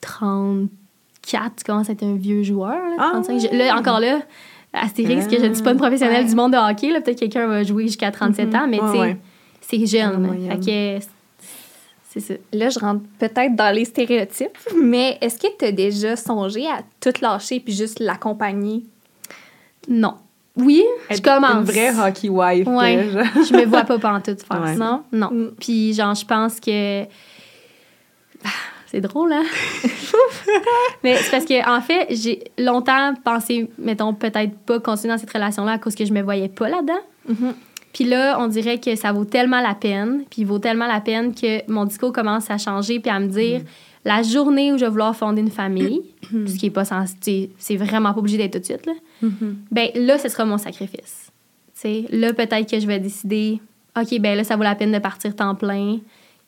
[0.00, 2.70] 34, tu commences à être un vieux joueur.
[2.74, 3.40] Là, Ah, 35.
[3.40, 4.20] Je- là, encore là,
[4.74, 6.28] Astérix, que je ne suis pas une professionnelle Ouais.
[6.28, 6.90] du monde de hockey.
[6.90, 9.16] là, Peut-être quelqu'un va jouer jusqu'à 37 ans, mais tu sais,
[9.60, 10.48] c'est jeune.
[10.48, 10.58] Fait
[11.00, 11.06] que
[12.10, 12.34] c'est ça.
[12.52, 16.80] Là, je rentre peut-être dans les stéréotypes, mais est-ce que tu as déjà songé à
[17.00, 18.84] tout lâcher puis juste l'accompagner?
[19.88, 20.14] Non.
[20.56, 21.54] Oui, je Être commence.
[21.56, 22.66] Une vraie hockey wife.
[22.68, 23.08] Ouais.
[23.10, 24.76] je me vois pas pantoute faire Ouais.
[24.76, 24.84] ça.
[24.84, 25.02] Non?
[25.12, 25.30] Non.
[25.32, 25.50] Mm.
[25.58, 27.04] Puis, genre, je pense que.
[28.94, 29.42] C'est drôle, hein?
[31.02, 35.32] Mais c'est parce que, en fait, j'ai longtemps pensé, mettons, peut-être pas continuer dans cette
[35.32, 37.00] relation-là à cause que je me voyais pas là-dedans.
[37.28, 37.54] Mhm.
[37.92, 41.00] Puis là, on dirait que ça vaut tellement la peine, puis il vaut tellement la
[41.00, 43.62] peine que mon discours commence à changer, puis à me dire
[44.04, 46.02] la journée où je vais vouloir fonder une famille,
[46.46, 48.92] ce qui est pas sais, c'est vraiment pas obligé d'être tout de suite, là,
[49.72, 51.32] ben là, ce sera mon sacrifice.
[51.74, 53.60] Tu sais, là, peut-être que je vais décider,
[54.00, 55.98] OK, ben là, ça vaut la peine de partir temps plein.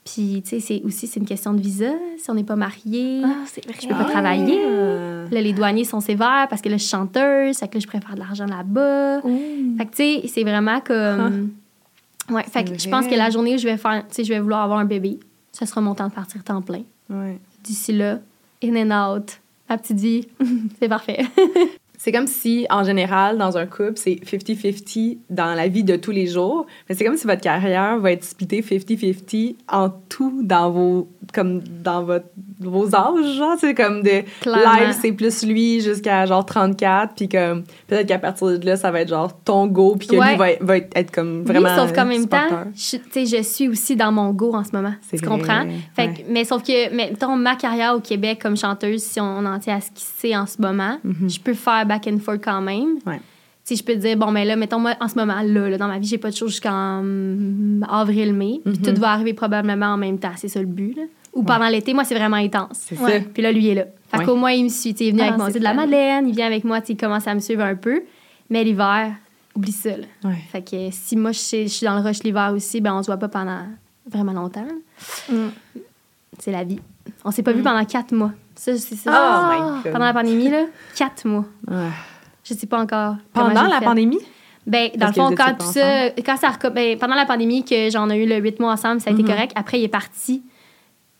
[0.07, 1.91] Puis, tu sais, c'est aussi, c'est une question de visa.
[2.17, 3.75] Si on n'est pas marié, vrai.
[3.81, 4.61] je peux pas travailler.
[4.65, 5.29] Ah.
[5.29, 7.87] Là, les douaniers sont sévères parce que là, je suis chanteuse, fait que là, je
[7.89, 9.23] préfère de l'argent là-bas.
[9.23, 11.51] Fait que, tu sais, c'est vraiment comme.
[12.31, 14.33] Ouais, fait que je pense que la journée où je vais faire, tu sais, je
[14.33, 15.19] vais vouloir avoir un bébé,
[15.53, 16.83] ce sera mon temps de partir temps plein.
[17.11, 17.39] Ouais.
[17.65, 18.21] D'ici là,
[18.63, 20.29] in and out, ma petite vie,
[20.79, 21.25] c'est parfait.
[21.99, 26.11] C'est comme si, en général, dans un couple, c'est 50-50 dans la vie de tous
[26.11, 26.67] les jours.
[26.89, 31.61] Mais c'est comme si votre carrière va être splittée 50-50 en tout dans vos, comme
[31.83, 32.27] dans votre,
[32.61, 33.37] vos âges.
[33.37, 34.75] Genre, c'est comme de Clairement.
[34.87, 37.15] live, c'est plus lui jusqu'à genre 34.
[37.15, 39.97] Puis comme, peut-être qu'à partir de là, ça va être genre ton go.
[39.99, 40.31] Puis que Ouais.
[40.33, 41.69] lui va, être- va être, être comme vraiment.
[41.69, 44.65] oui, sauf qu'en même temps, je, tu sais, je suis aussi dans mon go en
[44.65, 44.95] ce moment.
[45.11, 45.65] Tu vrai, comprends?
[45.95, 46.15] Fait ouais.
[46.15, 49.77] que- mais sauf que, mettons, ma carrière au Québec comme chanteuse, si on en tient
[49.77, 52.99] à ce qui c'est en ce moment, je peux faire back and forth quand même.
[53.07, 53.21] Ouais.
[53.65, 55.77] Sais, je peux te dire, bon, mais là, mettons, moi, en ce moment, là, là,
[55.79, 58.61] dans ma vie, j'ai pas de choses jusqu'en hum, avril-mai.
[58.65, 58.83] Puis Mhm.
[58.95, 60.33] tout va arriver probablement en même temps.
[60.37, 61.03] C'est ça le but, là.
[61.35, 62.79] Ou pendant l'été, moi, c'est vraiment intense.
[62.95, 62.95] Ça.
[63.35, 63.85] Puis là, lui, il est là.
[64.11, 64.25] Fait Ouais.
[64.25, 64.91] qu'au moins, il me suit.
[65.01, 65.51] Il est venu Ah, avec moi.
[65.51, 65.75] c'est de la.
[65.75, 68.03] Madeleine, il vient avec moi, il commence à me suivre un peu.
[68.49, 69.13] Mais l'hiver,
[69.55, 70.05] oublie ça, là.
[70.25, 70.37] Ouais.
[70.51, 73.03] Fait que si moi, je suis, je suis dans le rush l'hiver aussi, ben on
[73.03, 73.65] se voit pas pendant
[74.09, 74.65] vraiment longtemps.
[75.29, 75.49] Mm.
[76.39, 76.79] C'est la vie.
[77.25, 78.33] On s'est pas vu pendant quatre mois.
[78.57, 79.11] Ça, c'est ça.
[79.13, 79.93] Oh my God.
[79.93, 80.65] Pendant la pandémie, là,
[80.97, 81.45] quatre mois.
[81.69, 81.91] Ouais.
[82.45, 83.17] Je sais pas encore.
[83.33, 83.85] Pendant la fait.
[83.85, 84.19] pandémie?
[84.67, 87.89] Ben, dans Parce le fond, quand tout ça, quand ça, ben, pendant la pandémie, que
[87.91, 89.29] j'en ai eu le huit mois ensemble, ça a été Mhm.
[89.29, 89.53] correct.
[89.55, 90.43] Après, il est parti.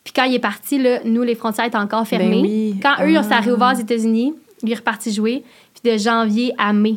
[0.03, 2.43] Puis quand il est parti, là, nous, les frontières étaient encore fermées.
[2.43, 2.81] Ben oui.
[2.83, 3.23] Quand eux, Ah.
[3.23, 5.45] ça a réouvert aux États-Unis, il est reparti jouer.
[5.81, 6.97] Puis de janvier à mai,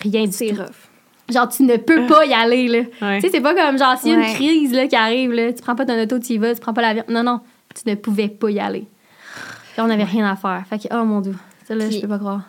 [0.00, 0.56] rien du C'est tout.
[0.62, 0.88] rough.
[1.28, 2.78] Genre, tu ne peux pas y aller, là.
[3.00, 3.16] Ouais.
[3.20, 4.28] Tu sais, c'est pas comme genre, s'il y a Ouais.
[4.30, 6.60] une crise là, qui arrive, là, tu prends pas ton auto, tu y vas, tu
[6.60, 7.04] prends pas l'avion.
[7.08, 7.40] Non, non,
[7.74, 8.84] tu ne pouvais pas y aller.
[9.76, 10.64] Là, on avait rien à faire.
[10.68, 11.34] Fait que, oh mon dieu,
[11.66, 12.42] ça là, Puis- je peux pas croire.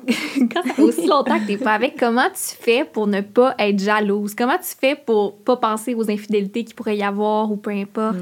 [0.06, 3.54] Quand ça fait aussi longtemps que t'es pas avec, comment tu fais pour ne pas
[3.58, 4.34] être jalouse?
[4.34, 8.16] Comment tu fais pour pas penser aux infidélités qu'il pourrait y avoir ou peu importe?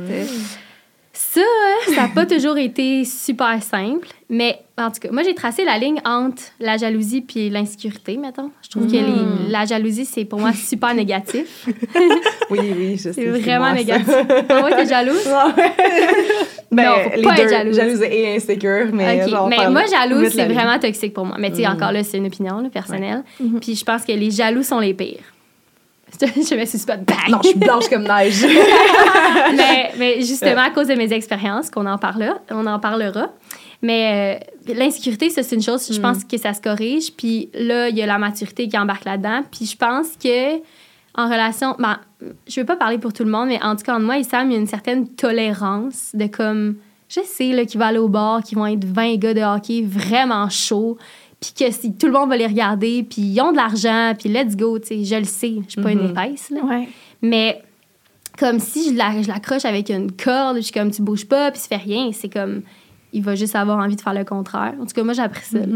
[1.40, 1.44] Ça,
[1.90, 5.64] hein, ça n'a pas toujours été super simple, mais en tout cas, moi, j'ai tracé
[5.64, 8.51] la ligne entre la jalousie puis l'insécurité, mettons.
[8.62, 11.66] Je trouve que les- la jalousie, c'est pour moi super négatif.
[12.51, 13.12] Oui, oui, je sais.
[13.12, 14.09] C'est vraiment moi, négatif.
[14.48, 15.22] Ah ouais, t'es jalouse?
[16.70, 17.77] Ben, Non, faut les pas être deux, jalouse.
[17.77, 21.37] jalouse et insécure, mais genre, Mais moi, jalouse, c'est vraiment toxique pour moi.
[21.38, 21.72] Mais tu sais, Mm.
[21.72, 23.22] encore là, c'est une opinion là, personnelle.
[23.40, 23.61] Mhm.
[23.61, 25.20] Puis je pense que les jaloux sont les pires.
[26.21, 27.31] je me suis pas bang.
[27.31, 28.44] Non, je suis blanche comme neige.
[29.57, 33.29] mais, mais justement, à cause de mes expériences, qu'on en parlera, on en parlera.
[33.81, 37.12] Mais euh, l'insécurité, ça, c'est une chose, je pense que ça se corrige.
[37.12, 39.42] Puis là, il y a la maturité qui embarque là-dedans.
[39.51, 40.57] Puis je pense que
[41.14, 41.99] en relation, ben,
[42.47, 44.23] je veux pas parler pour tout le monde, mais en tout cas, en moi et
[44.23, 46.77] Sam, il y a une certaine tolérance de comme,
[47.09, 49.83] je sais, là, qu'ils vont aller au bar, qu'ils vont être 20 gars de hockey
[49.85, 50.97] vraiment chauds,
[51.40, 54.29] puis que si tout le monde va les regarder, puis ils ont de l'argent, puis
[54.29, 56.61] let's go, tu sais, je le sais, je suis pas une épaisse, là.
[56.64, 56.88] Ouais.
[57.22, 57.62] Mais
[58.38, 61.51] comme si je la- je l'accroche avec une corde, je suis comme tu bouges pas,
[61.51, 62.11] puis ça fait rien.
[62.12, 62.62] C'est comme
[63.12, 64.74] il va juste avoir envie de faire le contraire.
[64.81, 65.59] En tout cas, moi, j'ai appris ça.
[65.59, 65.66] là.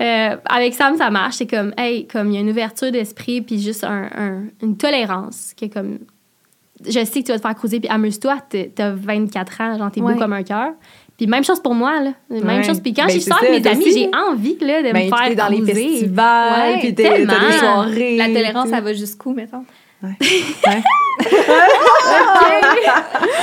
[0.00, 1.36] Euh, avec Sam, ça marche.
[1.36, 4.76] C'est comme, hey, comme il y a une ouverture d'esprit, puis juste un- un- une
[4.76, 5.52] tolérance.
[5.60, 5.98] Que comme,
[6.84, 8.38] je sais que tu vas te faire cruiser, puis amuse-toi,
[8.74, 10.14] t'as 24 ans, genre, t'es Ouais.
[10.14, 10.70] beau comme un cœur.
[11.16, 12.12] Puis même chose pour moi, là.
[12.30, 12.62] Même Ouais.
[12.64, 12.80] chose.
[12.80, 15.36] Puis quand Ben, je sors avec mes amis, j'ai envie, là, de Ben, me faire
[15.36, 17.34] dans les festivals, Ouais, puis t'es des tellement.
[17.58, 18.16] soirées.
[18.16, 19.64] La tolérance, ça va jusqu'où, mettons?
[20.02, 20.10] Ouais.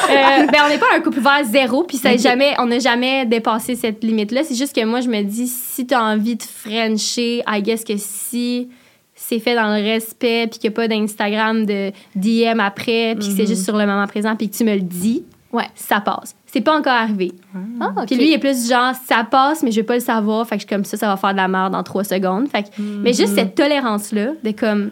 [0.09, 2.21] Euh, ben, on n'est pas un couple ouvert zéro, puis ça est Ok.
[2.21, 4.41] jamais, on n'a jamais dépassé cette limite-là.
[4.43, 7.83] C'est juste que moi, je me dis, si tu as envie de Frencher, I guess
[7.83, 8.69] que si
[9.15, 13.29] c'est fait dans le respect, puis qu'il n'y a pas d'Instagram de DM après, puis
[13.29, 15.65] que c'est juste sur le moment présent, puis que tu me le dis, Ouais.
[15.75, 16.35] ça passe.
[16.45, 17.31] C'est pas encore arrivé.
[17.79, 18.05] Ah, ok.
[18.07, 20.55] Puis lui, il est plus genre, ça passe, mais je veux pas le savoir, fait
[20.57, 22.47] que je suis comme ça, ça va faire de la merde dans trois secondes.
[22.49, 24.91] Fait que- Mais juste cette tolérance-là, de comme,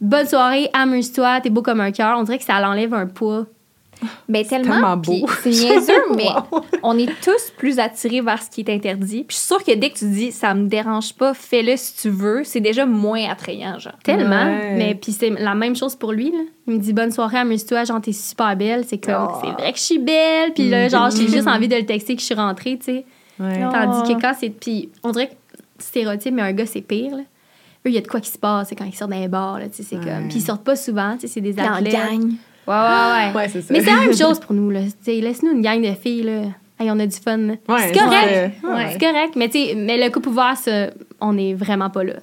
[0.00, 3.46] bonne soirée, amuse-toi, t'es beau comme un cœur, on dirait que ça l'enlève un poids.
[4.28, 4.72] Ben, tellement.
[4.72, 5.26] tellement beau.
[5.42, 6.60] C'est niaiseux, mais Wow.
[6.82, 9.24] on est tous plus attirés vers ce qui est interdit.
[9.24, 11.96] Puis je suis sûre que dès que tu dis ça me dérange pas, fais-le si
[11.96, 13.92] tu veux, c'est déjà moins attrayant, genre.
[14.04, 14.44] Tellement.
[14.44, 14.74] Ouais.
[14.76, 16.30] Mais puis c'est la même chose pour lui.
[16.30, 16.38] Là.
[16.66, 18.84] Il me dit bonne soirée, amuse-toi, genre t'es super belle.
[18.86, 19.38] C'est comme, Oh.
[19.44, 20.52] c'est vrai que je suis belle.
[20.54, 23.04] Puis là, genre, j'ai juste envie de le texter que je suis rentrée, tu sais.
[23.40, 23.60] Ouais.
[23.66, 23.72] Oh.
[23.72, 24.50] Tandis que quand c'est.
[24.50, 25.34] Puis on dirait que
[25.78, 27.22] stéréotype, mais un gars, c'est pire, là.
[27.84, 29.58] Eux, il y a de quoi qui se passe, c'est quand ils sortent d'un bar,
[29.58, 30.04] là, tu sais, c'est Ouais.
[30.04, 30.28] comme.
[30.28, 31.96] Puis ils sortent pas souvent, tu sais, c'est des En athlètes.
[32.66, 33.32] Ouais, ouais, ouais.
[33.36, 33.72] Ouais, c'est ça.
[33.72, 34.80] Mais c'est la même chose pour nous, là.
[35.06, 36.42] Laisse-nous une gang de filles, là.
[36.80, 37.38] Hey, on a du fun.
[37.38, 38.54] Ouais, c'est correct.
[38.64, 38.88] ouais.
[38.92, 39.36] C'est correct.
[39.36, 40.88] Mais, mais le couple ouvert, ça,
[41.20, 42.14] on est vraiment pas là.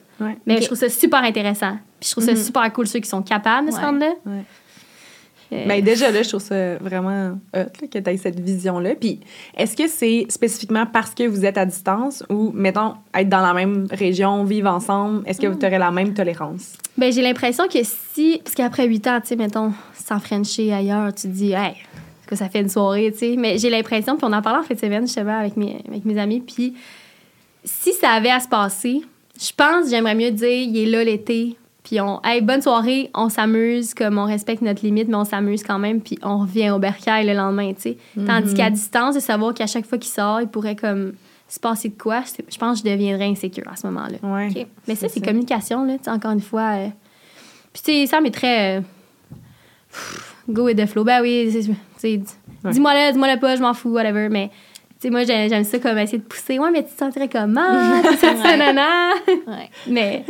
[0.45, 1.77] Mais je trouve ça super intéressant.
[1.99, 2.37] Puis je trouve ça Mhm.
[2.37, 4.11] super cool, ceux qui sont capables de se rendre là.
[5.51, 8.95] Euh, Ben, déjà, là, je trouve ça vraiment hot là, que tu aies cette vision-là.
[8.95, 9.19] Puis,
[9.57, 13.53] est-ce que c'est spécifiquement parce que vous êtes à distance ou, mettons, être dans la
[13.53, 16.73] même région, vivre ensemble, est-ce que vous aurez la même tolérance?
[16.97, 18.41] Ben, j'ai l'impression que si.
[18.43, 21.73] Parce qu'après 8 ans, tu sais, mettons, sans Frencher ailleurs, tu te dis, hey,
[22.27, 23.35] que ça fait une soirée, tu sais?
[23.37, 26.05] Mais j'ai l'impression, puis on en parlait en fait de semaine, justement, avec mes, avec
[26.05, 26.41] mes amis.
[26.41, 26.75] Puis
[27.63, 29.01] si ça avait à se passer,
[29.39, 31.55] je pense, j'aimerais mieux dire, il est là l'été.
[31.83, 35.63] Puis on, hey, bonne soirée, on s'amuse, comme on respecte notre limite, mais on s'amuse
[35.63, 37.97] quand même, puis on revient au bercail le lendemain, tu sais.
[38.27, 41.13] Tandis qu'à distance, de savoir qu'à chaque fois qu'il sort, il pourrait comme
[41.47, 44.17] se passer de quoi, je pense que je deviendrais insécure à ce moment-là.
[44.21, 44.67] Ouais.
[44.87, 45.25] Mais ça, C'est ça.
[45.25, 46.73] communication, là, encore une fois.
[46.75, 46.87] euh.
[47.73, 48.77] Puis, tu sais, Sam est très.
[48.77, 48.81] euh,
[50.49, 51.03] go with the flow.
[51.03, 51.49] Ben oui,
[52.03, 52.71] Ouais.
[52.71, 54.27] dis-moi là, dis-moi là pas, je m'en fous, whatever.
[54.29, 56.59] Mais, tu sais, moi, j'ai- j'aime ça comme essayer de pousser.
[56.59, 58.01] Ouais, mais tu te sentirais comment?
[58.19, 59.11] Ça, ça, nanana.
[59.47, 59.69] Ouais.
[59.87, 60.25] Mais,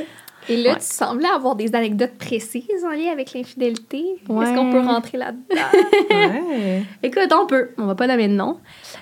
[0.49, 0.75] Et là, Ouais.
[0.79, 4.03] tu semblais avoir des anecdotes précises en lien avec l'infidélité.
[4.27, 4.45] Ouais.
[4.45, 5.62] Est-ce qu'on peut rentrer là-dedans?
[6.09, 6.83] Ouais.
[7.03, 7.69] écoute, on peut.
[7.77, 8.57] On va pas nommer de nom.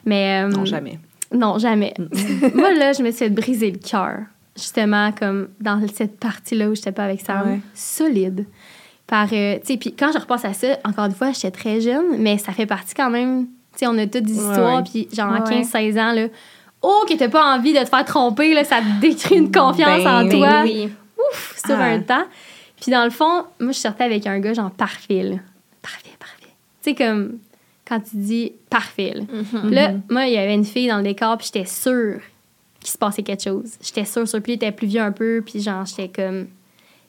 [0.06, 0.44] Mais.
[0.44, 1.00] euh, Non, jamais.
[1.34, 1.94] Non, jamais.
[2.56, 4.20] Moi, là, je me suis fait briser le cœur.
[4.56, 7.48] Justement, comme dans cette partie-là où j'étais pas avec Sam.
[7.48, 7.60] Ouais.
[7.74, 8.46] Solide.
[9.06, 11.80] Par, euh, tu sais, puis quand je repense à ça, encore une fois, j'étais très
[11.80, 13.46] jeune, mais ça fait partie quand même.
[13.74, 15.62] Tu sais, on a toutes des histoires, puis genre à Ouais.
[15.62, 16.28] 15-16 ans, là.
[16.82, 20.04] Oh, que t'as pas envie de te faire tromper, là, ça te décrit une confiance
[20.04, 20.90] Ben en toi oui.
[21.32, 21.86] Ouf, sur Ah.
[21.86, 22.26] un temps.
[22.82, 25.36] Puis dans le fond, moi, je sortais avec un gars, genre parfait, là.
[25.82, 26.54] Parfait, parfait.
[26.84, 27.40] Tu sais, comme.
[27.88, 29.14] quand il dit parfait.
[29.16, 29.24] là.
[29.62, 29.70] Mhm.
[29.72, 32.20] Là, moi, il y avait une fille dans le décor, puis j'étais sûre
[32.80, 33.74] qu'il se passait quelque chose.
[33.82, 34.42] J'étais sûre, sûre.
[34.42, 36.48] Puis il était plus vieux un peu, puis genre, j'étais comme,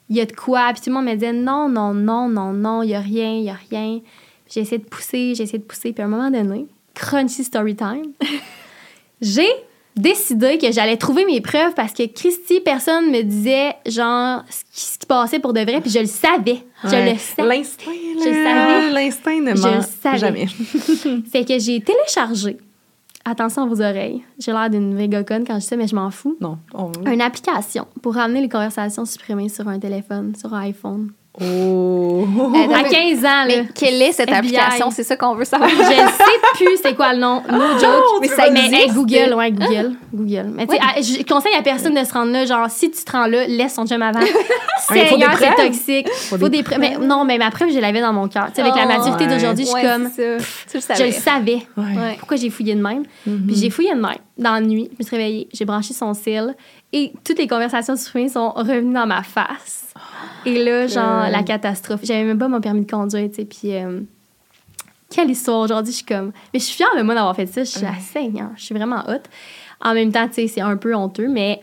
[0.09, 0.71] il y a de quoi?
[0.73, 3.33] Puis tout le monde me disait, non, non, non, non, non, il y a rien,
[3.39, 4.01] il y a rien.
[4.49, 5.93] J'ai essayé de pousser, j'ai essayé de pousser.
[5.93, 8.13] Puis à un moment donné, crunchy story time,
[9.21, 9.49] j'ai
[9.99, 14.81] décidé que j'allais trouver mes preuves parce que Christy, personne me disait, genre, ce qui
[14.87, 16.65] se passait pour de vrai, puis je le savais.
[16.85, 17.13] Je Ouais.
[17.13, 17.57] le savais.
[17.59, 18.91] L'instinct, Je le savais.
[18.93, 20.19] L'instinct ne Je ment le savais.
[20.19, 20.47] jamais.
[21.33, 22.57] Fait que j'ai téléchargé,
[23.25, 25.95] attention à vos oreilles, j'ai l'air d'une méga conne quand je dis ça, mais je
[25.95, 26.59] m'en fous, Non.
[26.75, 31.11] on- une application pour ramener les conversations supprimées sur un téléphone, sur un iPhone.
[31.41, 32.27] Oh.
[32.55, 33.47] Euh, À 15 ans, là.
[33.47, 34.57] Mais quelle est cette FBI.
[34.57, 34.91] application?
[34.91, 35.71] C'est ça qu'on veut savoir.
[35.71, 36.05] Je sais
[36.55, 37.43] plus c'est quoi le nom.
[37.51, 38.21] No joke.
[38.21, 38.91] mais mais ça mais hey.
[38.91, 39.93] Google, ouais, Google.
[40.15, 40.51] Google.
[40.55, 42.45] Mais tu sais, je conseille à personne de se rendre là.
[42.45, 44.21] Genre, si tu te rends là, laisse ton chum avant.
[44.89, 46.09] Seigneur, c'est toxique.
[46.11, 46.79] Faut Faut des des preuves.
[46.81, 48.47] Mais non, mais ma preuve, je l'avais dans mon cœur.
[48.49, 49.35] Tu sais, avec la Oh, maturité ouais.
[49.35, 50.05] d'aujourd'hui, je suis Ouais, comme.
[50.07, 50.13] ça.
[50.71, 51.07] Tu le Je savais.
[51.07, 51.59] le savais.
[52.19, 53.05] Pourquoi j'ai fouillé de même?
[53.27, 53.47] Mhm.
[53.47, 54.17] Puis j'ai fouillé de même.
[54.39, 56.55] Dans la nuit, je me suis réveillée, j'ai branché son cil
[56.93, 59.88] et toutes les conversations supprimées sont revenues dans ma face.
[60.47, 61.31] Et là, genre, Euh.
[61.31, 62.01] la catastrophe.
[62.05, 63.45] J'avais même pas mon permis de conduire, tu sais.
[63.45, 64.01] Puis, euh,
[65.11, 66.33] quelle histoire aujourd'hui, je suis comme.
[66.53, 67.65] Mais je suis fière de moi d'avoir fait ça.
[67.65, 68.51] Je suis la seigneur.
[68.57, 69.23] Je suis vraiment hot.
[69.81, 71.61] En même temps, tu sais, c'est un peu honteux, mais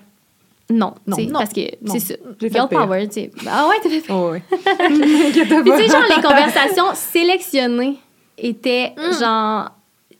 [0.70, 0.94] non.
[1.06, 2.14] Non, tu sais, non, Parce que c'est ça.
[2.42, 3.32] Girl power, tu sais.
[3.48, 4.42] Ah ouais, t'as fait Oh, ouais.
[4.50, 7.98] Puis tu sais, genre, les conversations sélectionnées
[8.38, 9.20] étaient Mm.
[9.20, 9.72] genre.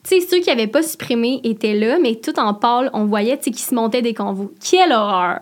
[0.08, 3.38] Tu sais, ceux qui n'avaient pas supprimé étaient là, mais tout en pâle, on voyait,
[3.38, 4.54] tu sais, qu'ils se montaient des convos.
[4.64, 5.40] Quelle horreur!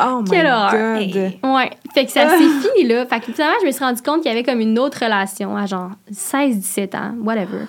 [0.00, 0.98] Oh my Quelle horreur.
[0.98, 1.02] God.
[1.16, 1.38] Hey.
[1.42, 1.70] Ouais.
[1.94, 2.36] Fait que ça s'est
[2.76, 3.06] fini, là.
[3.06, 5.56] Fait que finalement, je me suis rendu compte qu'il y avait comme une autre relation
[5.56, 7.66] à genre 16-17 ans, whatever.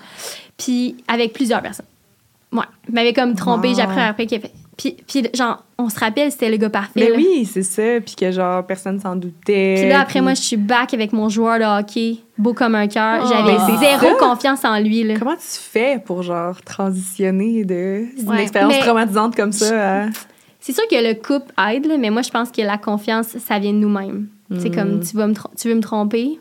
[0.58, 1.86] Puis avec plusieurs personnes.
[2.52, 2.64] Ouais.
[2.88, 3.76] Il m'avait comme trompé, Wow.
[3.76, 4.52] j'ai appris après qu'il avait.
[4.78, 6.92] Puis, puis, genre, on se rappelle, c'était le gars parfait.
[6.96, 7.16] Mais là.
[7.16, 8.02] oui, c'est ça.
[8.06, 9.76] Puis que genre, personne s'en doutait.
[9.80, 12.76] Puis là, après, puis- moi, je suis back avec mon joueur de hockey, beau comme
[12.76, 13.22] un cœur.
[13.24, 13.28] Oh.
[13.30, 14.26] J'avais c'est zéro ça.
[14.28, 15.14] confiance en lui, là.
[15.18, 18.42] Comment tu fais pour genre transitionner de d'une Ouais.
[18.42, 20.10] expérience Mais- traumatisante comme ça à...
[20.60, 23.60] C'est sûr que le couple aide, là, mais moi, je pense que la confiance, ça
[23.60, 24.28] vient de nous-mêmes.
[24.60, 24.76] C'est Mm.
[24.76, 26.40] comme, tu, vas me tu veux me tromper,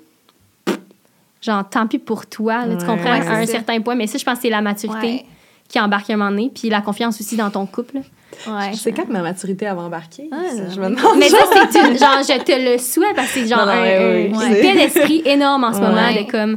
[1.40, 2.86] genre, tant pis pour toi, là, tu Ouais.
[2.86, 3.52] comprends, Ouais, à un c'est ça.
[3.58, 3.94] certain point.
[3.94, 5.24] Mais ça, je pense que c'est la maturité Ouais.
[5.68, 7.98] qui embarque un moment donné, puis la confiance aussi dans ton couple.
[8.46, 8.72] Ouais.
[8.74, 10.28] C'est quand que ma maturité avait embarqué?
[10.30, 10.70] Ça, non.
[10.74, 11.18] je me demande.
[11.18, 11.38] Mais ça,
[11.70, 14.30] c'est une- genre, je te le souhaite parce que c'est genre Non, non, un, ouais,
[14.34, 15.86] un- ouais, d'esprit énorme en ce Ouais.
[15.88, 16.56] moment de comme.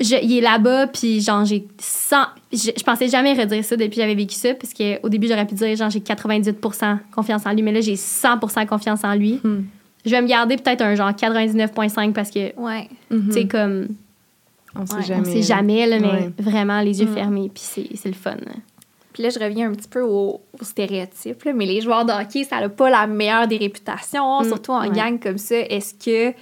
[0.00, 2.16] Je, il est là-bas, puis genre, j'ai 100.
[2.52, 5.44] Je, je pensais jamais redire ça depuis que j'avais vécu ça, parce qu'au début, j'aurais
[5.46, 6.60] pu dire, genre, j'ai 98
[7.10, 9.40] confiance en lui, mais là, j'ai 100 confiance en lui.
[9.42, 9.62] Hmm.
[10.06, 12.88] Je vais me garder peut-être un genre 99,5 parce que, Ouais.
[13.10, 13.26] Mhm.
[13.26, 13.88] tu sais, comme,
[14.76, 15.20] On sait jamais.
[15.28, 16.30] on sait jamais, là, mais Ouais.
[16.38, 17.14] vraiment, les yeux Mm.
[17.14, 18.36] fermés, puis c'est c'est le fun.
[19.18, 22.12] Puis là, je reviens un petit peu au, au stéréotype, là, mais les joueurs de
[22.12, 24.90] hockey, ça n'a pas la meilleure des réputations, Mm, surtout en ouais.
[24.90, 25.56] gang comme ça.
[25.58, 26.32] Est-ce que.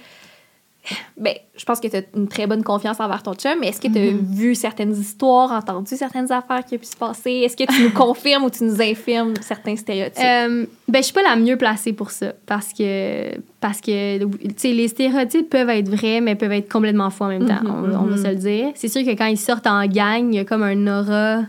[1.17, 3.81] Ben, je pense que tu as une très bonne confiance envers ton chum, mais est-ce
[3.81, 7.31] que tu as vu certaines histoires, entendu certaines affaires qui ont pu se passer?
[7.31, 10.23] Est-ce que tu nous confirmes ou tu nous infirmes certains stéréotypes?
[10.23, 14.27] Euh, ben, je suis pas la mieux placée pour ça parce que, parce que tu
[14.55, 17.63] sais, les stéréotypes peuvent être vrais, mais peuvent être complètement faux en même temps.
[17.63, 18.23] Mhm, on, va- on va mhm.
[18.23, 18.71] se le dire.
[18.75, 21.41] C'est sûr que quand ils sortent en gang, il y a comme un aura.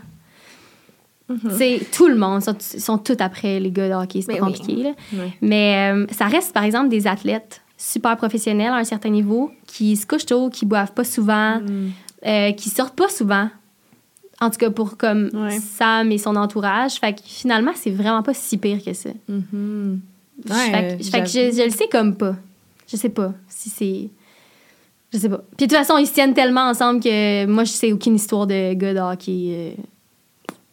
[1.51, 4.47] Sais, tout le monde, sont, sont tous après les gars de hockey, c'est pas Ben
[4.47, 4.57] oui.
[4.57, 4.83] compliqué.
[4.83, 4.91] là.
[5.41, 9.95] Mais euh, ça reste, par exemple, des athlètes super professionnels à un certain niveau qui
[9.95, 11.91] se couchent tôt, qui boivent pas souvent, Mm.
[12.25, 13.49] euh, qui sortent pas souvent.
[14.41, 15.59] En tout cas, pour comme Ouais.
[15.59, 16.93] Sam et son entourage.
[16.93, 19.09] Fait que finalement, c'est vraiment pas si pire que ça.
[19.27, 19.99] Mhm.
[20.47, 21.51] fait que, fait que j'avoue.
[21.51, 22.35] je, je le sais comme pas.
[22.91, 24.09] Je sais pas si c'est.
[25.13, 25.41] Je sais pas.
[25.57, 28.47] Puis de toute façon, ils se tiennent tellement ensemble que moi, je sais aucune histoire
[28.47, 29.75] de gars de hockey.
[29.77, 29.81] euh,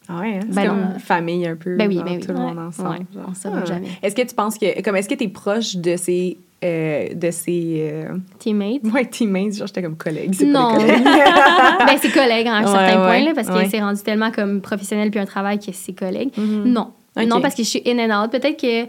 [0.09, 0.39] Ah ouais, hein?
[0.49, 0.93] c'est Ben comme non.
[0.93, 1.75] une famille un peu.
[1.75, 2.19] Ben oui, genre, ben oui.
[2.25, 2.89] Tout le monde ensemble.
[3.15, 3.65] Ouais, on Ah.
[3.65, 3.87] jamais.
[4.01, 4.81] Est-ce que tu penses que.
[4.81, 6.37] Comme, est-ce que tu es proche de ces.
[6.63, 7.89] euh, de ces.
[7.91, 8.83] euh, teammates?
[8.93, 10.33] ouais, teammates, genre, j'étais comme collègue.
[10.33, 10.73] c'est Non.
[10.75, 11.03] collègues.
[11.03, 13.65] ben, c'est collègue à un Ouais, certain ouais, point, là, parce ouais.
[13.65, 16.29] que c'est rendu tellement comme professionnel puis un travail que c'est collègue.
[16.37, 16.63] Mhm.
[16.71, 16.91] Non.
[17.27, 18.31] Non, parce que je suis in and out.
[18.31, 18.85] Peut-être que.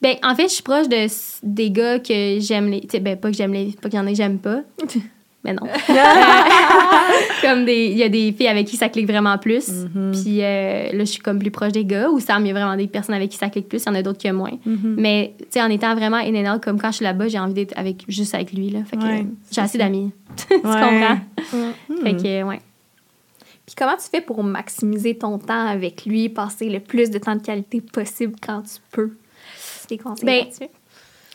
[0.00, 1.06] Ben, en fait, je suis proche de,
[1.42, 2.86] des gars que j'aime les.
[3.00, 3.74] Ben, pas que j'aime les.
[3.80, 4.60] Pas qu'il y en ait que j'aime pas.
[5.44, 5.62] Mais non.
[7.42, 7.86] comme des.
[7.86, 9.68] Il y a des filles avec qui ça clique vraiment plus.
[9.68, 10.10] Mhm.
[10.12, 12.10] Puis euh, là, je suis comme plus proche des gars.
[12.10, 13.82] Ou Sam, il y a vraiment des personnes avec qui ça clique plus.
[13.84, 14.50] Il y en a d'autres que moins.
[14.66, 14.96] Mhm.
[14.98, 17.38] Mais, tu sais, en étant vraiment in and out, comme quand je suis là-bas, j'ai
[17.38, 18.80] envie d'être avec, juste avec lui, là.
[18.84, 19.84] Fait que Ouais, c'est j'ai assez ça.
[19.84, 20.10] d'amis.
[20.36, 20.60] tu Ouais.
[20.60, 21.18] comprends?
[21.52, 22.02] Mhm.
[22.02, 22.60] Fait que, ouais.
[23.66, 27.36] Puis comment tu fais pour maximiser ton temps avec lui, passer le plus de temps
[27.36, 29.12] de qualité possible quand tu peux?
[29.90, 30.70] Des conseils Ben, là-dessus?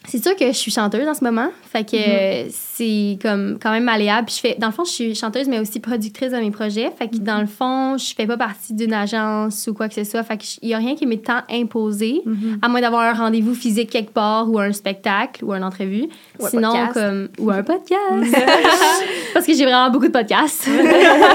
[0.05, 1.47] C'est sûr que je suis chanteuse en ce moment.
[1.71, 4.25] Fait que euh, c'est comme quand même malléable.
[4.27, 6.91] Puis je fais, dans le fond, je suis chanteuse, mais aussi productrice de mes projets.
[6.97, 10.03] Fait que dans le fond, je fais pas partie d'une agence ou quoi que ce
[10.03, 10.23] soit.
[10.23, 12.59] Fait qu'il y a rien qui m'est tant imposé, Mm-hmm.
[12.61, 16.07] à moins d'avoir un rendez-vous physique quelque part ou un spectacle ou une entrevue.
[16.39, 16.93] Ou un Sinon, podcast.
[16.93, 17.29] comme.
[17.39, 18.35] Ou un podcast.
[19.33, 20.67] Parce que j'ai vraiment beaucoup de podcasts.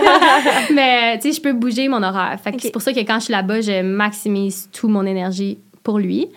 [0.74, 2.38] mais, tu sais, je peux bouger mon horaire.
[2.42, 5.58] Fait que c'est pour ça que quand je suis là-bas, je maximise toute mon énergie
[5.88, 6.28] pour lui.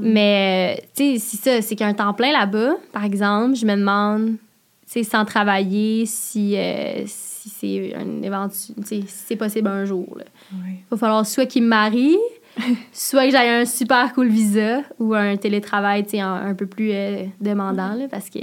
[0.00, 3.74] Mais, euh, tu sais, c'est ça, c'est qu'un temps plein là-bas, par exemple, je me
[3.74, 4.38] demande, tu
[4.86, 8.72] sais, sans travailler, si, euh, si c'est un éventu...
[8.84, 10.06] si c'est possible un jour.
[10.52, 12.18] Il va falloir soit qu'il me marie,
[12.92, 16.66] soit que j'aille un super cool visa ou un télétravail, tu sais, un, un peu
[16.66, 18.38] plus euh, demandant, là, parce que...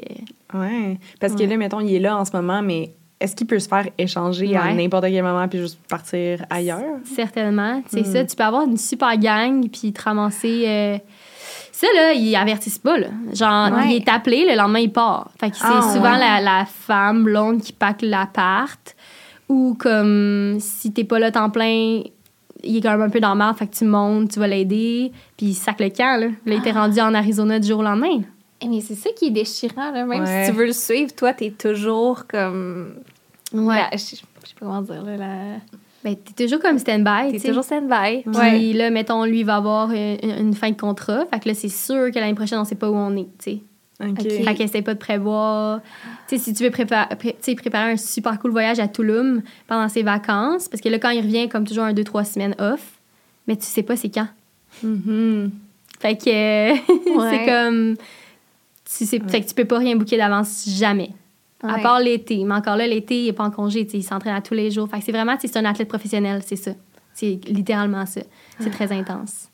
[0.53, 0.97] Ouais.
[1.21, 3.67] Parce que là, mettons, il est là en ce moment, mais est-ce qu'il peut se
[3.67, 6.99] faire échanger à n'importe quel moment puis juste partir ailleurs?
[7.15, 7.81] Certainement.
[7.87, 8.13] C'est Mm.
[8.13, 8.25] ça.
[8.25, 10.63] Tu peux avoir une super gang puis te ramasser.
[10.67, 10.97] euh,
[11.71, 13.07] Ça, là, ils avertissent pas, là.
[13.33, 13.89] Genre, Ouais.
[13.91, 15.29] il est appelé, le lendemain, il part.
[15.39, 16.19] Fait que c'est Ah, souvent ouais.
[16.19, 18.95] la, la femme blonde qui pack l'appart.
[19.47, 22.01] Ou comme, si t'es pas là temps plein,
[22.63, 24.47] il est quand même un peu dans le marde, fait que tu montes, tu vas
[24.47, 26.27] l'aider, puis il sac le camp, là.
[26.27, 28.21] Là, il était rendu en Arizona du jour au lendemain.
[28.61, 30.05] Eh, Mais c'est ça qui est déchirant, là.
[30.05, 30.45] Même Ouais.
[30.45, 32.95] si tu veux le suivre, toi, t'es toujours comme.
[33.53, 33.75] Ouais.
[33.75, 34.17] La- je sais
[34.59, 35.17] pas comment dire, là.
[35.17, 35.59] la-
[36.03, 38.23] Ben, t'es toujours comme stand-by, T'es toujours stand-by.
[38.23, 41.25] Puis là, mettons, lui va avoir euh, une, une fin de contrat.
[41.31, 43.51] Fait que là, c'est sûr que l'année prochaine, on sait pas où on est, tu
[43.51, 43.59] sais.
[43.99, 44.09] OK.
[44.19, 44.29] Ok.
[44.45, 45.81] Fait qu'essaie pas de prévoir.
[46.29, 48.87] Tu sais, si tu veux prépa- pré- tu sais, préparer un super cool voyage à
[48.87, 52.23] Tulum pendant ses vacances, parce que là, quand il revient, comme toujours, un, deux, trois
[52.23, 52.99] semaines off,
[53.47, 54.27] mais tu sais pas c'est quand.
[54.83, 55.51] Mhm.
[55.99, 56.75] Fait que euh,
[57.17, 57.29] Ouais.
[57.31, 57.95] c'est comme.
[58.97, 61.11] Tu sais, Fait que tu peux pas rien booker d'avance jamais.
[61.63, 62.43] À part l'été.
[62.45, 63.87] Mais encore là, l'été, il est pas en congé.
[63.93, 64.87] Il s'entraîne à tous les jours.
[64.89, 66.71] Fait que c'est vraiment, c'est un athlète professionnel, c'est ça.
[67.13, 68.21] C'est littéralement ça.
[68.59, 69.49] C'est très intense.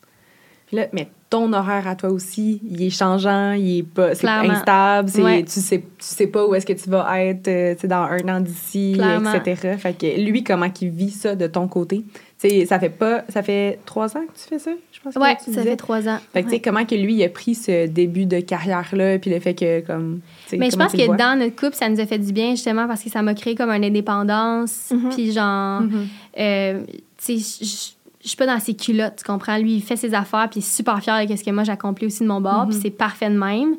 [0.66, 4.26] Puis là, mais ton horaire à toi aussi, il est changeant, il est pas, c'est
[4.26, 5.42] instable, c'est, Ouais.
[5.44, 8.40] tu sais, tu sais pas où est-ce que tu vas être, euh, dans un an
[8.40, 9.32] d'ici, Clairement.
[9.32, 9.76] etc.
[9.78, 12.02] Fait que lui, comment qu'il vit ça de ton côté?
[12.40, 14.70] Tu sais, ça fait pas, ça fait trois ans que tu fais ça,
[15.10, 15.14] pense.
[15.44, 15.62] tu ça disais.
[15.62, 16.18] fait trois ans.
[16.32, 19.30] Fait que, tu sais, comment que lui, il a pris ce début de carrière-là, puis
[19.30, 20.20] le fait que, comme,
[20.52, 21.16] Mais je pense que vois?
[21.16, 23.54] dans notre couple, ça nous a fait du bien justement parce que ça m'a créé
[23.54, 24.90] comme une indépendance.
[24.92, 25.08] Mhm.
[25.10, 26.06] Puis genre, Mhm.
[26.38, 26.82] euh,
[27.24, 27.94] tu sais, je-
[28.26, 29.58] suis pas dans ses culottes, tu comprends?
[29.58, 32.06] Lui, il fait ses affaires, puis il est super fier de ce que moi j'accomplis
[32.06, 32.70] aussi de mon bord, Mhm.
[32.70, 33.74] puis c'est parfait de même.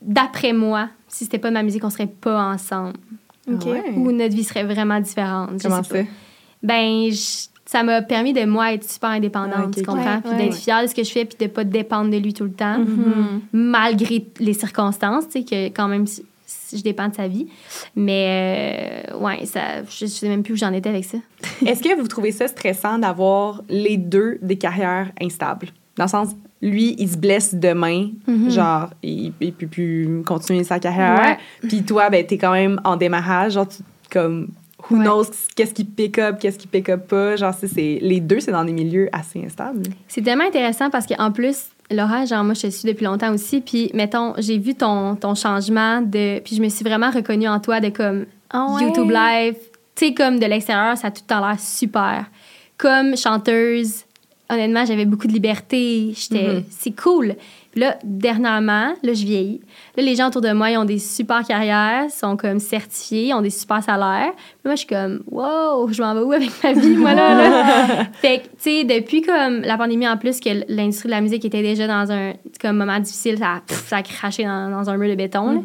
[0.00, 2.92] D'après moi, si c'était pas de ma musique, on serait pas ensemble.
[3.52, 3.64] Ok?
[3.66, 3.82] Ouais.
[3.96, 5.60] Ou notre vie serait vraiment différente.
[5.60, 5.96] Comment ça?
[6.62, 10.20] Ben, je- ça m'a permis de moi être super indépendante, Ah, ok, tu comprends?
[10.22, 12.44] Puis d'être fière de ce que je fais, puis de pas dépendre de lui tout
[12.44, 13.42] le temps Mhm.
[13.52, 16.06] malgré les circonstances, tu sais, que quand même,
[16.74, 17.46] je dépends de sa vie.
[17.94, 21.18] Mais, euh, ouais, ça, je, je sais même plus où j'en étais avec ça.
[21.66, 25.68] Est-ce que vous trouvez ça stressant d'avoir les deux des carrières instables?
[25.98, 26.28] Dans le sens,
[26.62, 28.50] lui, il se blesse demain, Mhm.
[28.50, 31.36] genre, il, il peut plus continuer sa carrière.
[31.68, 34.48] Puis toi, ben, t'es quand même en démarrage, genre, tu, comme,
[34.90, 35.04] who Ouais.
[35.04, 35.24] knows
[35.56, 37.36] qu'est-ce qui pick up, qu'est-ce qui pick up pas.
[37.36, 39.82] Genre, c'est- les deux, c'est dans des milieux assez instables.
[40.06, 43.60] C'est tellement intéressant parce qu'en plus, Laura, genre, moi, je te suis depuis longtemps aussi.
[43.60, 46.38] Puis, mettons, j'ai vu ton, ton changement de.
[46.40, 48.82] Puis, je me suis vraiment reconnue en toi de comme ouais?
[48.84, 49.56] YouTube Live.
[49.94, 52.26] Tu sais, comme de l'extérieur, ça a tout temps l'air super.
[52.76, 54.04] Comme chanteuse,
[54.50, 56.12] honnêtement, j'avais beaucoup de liberté.
[56.14, 56.54] J'étais.
[56.54, 56.64] Mhm.
[56.70, 57.34] C'est cool.
[57.78, 59.60] Puis là, dernièrement, là, je vieillis.
[59.96, 63.40] Là, les gens autour de moi, ils ont des super carrières, sont comme certifiés, ont
[63.40, 64.32] des super salaires.
[64.34, 67.34] Puis moi, je suis comme, wow, je m'en vais où avec ma vie, moi, là?
[67.36, 68.04] là?
[68.14, 71.44] fait que, tu sais, depuis comme la pandémie, en plus, que l'industrie de la musique
[71.44, 74.90] était déjà dans un comme, moment difficile, ça a, pff, ça a craché dans, dans
[74.90, 75.52] un mur de béton.
[75.52, 75.60] là.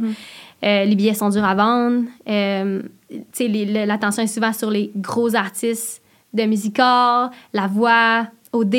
[0.64, 2.04] Euh, les billets sont durs à vendre.
[2.30, 3.48] Euh, tu sais,
[3.88, 8.76] l'attention est souvent sur les gros artistes de musical, la voix, OD.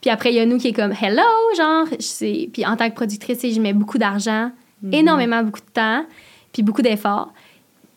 [0.00, 1.22] Puis après, il y a nous qui est comme hello,
[1.56, 1.86] genre.
[2.20, 4.50] Puis en tant que productrice, je mets beaucoup d'argent,
[4.92, 6.04] énormément beaucoup de temps,
[6.52, 7.32] puis beaucoup d'efforts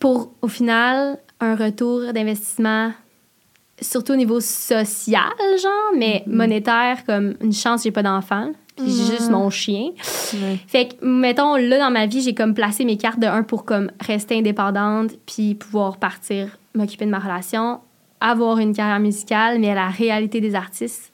[0.02, 2.92] pour, au final, un retour d'investissement,
[3.80, 8.52] surtout au niveau social, genre, mais monétaire, comme une chance, j'ai pas d'enfant.
[8.76, 9.92] Puis j'ai juste mon chien.
[10.68, 13.64] Fait que, mettons, là, dans ma vie, j'ai comme placé mes cartes de un pour
[13.64, 17.80] comme rester indépendante, puis pouvoir partir, m'occuper de ma relation,
[18.20, 21.11] avoir une carrière musicale, mais la réalité des artistes,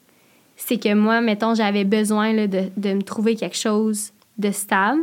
[0.57, 5.01] c'est que moi, mettons, j'avais besoin là, de, de me trouver quelque chose de stable.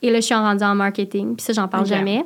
[0.00, 2.24] Et là, je suis rendue en marketing, puis ça, j'en parle jamais.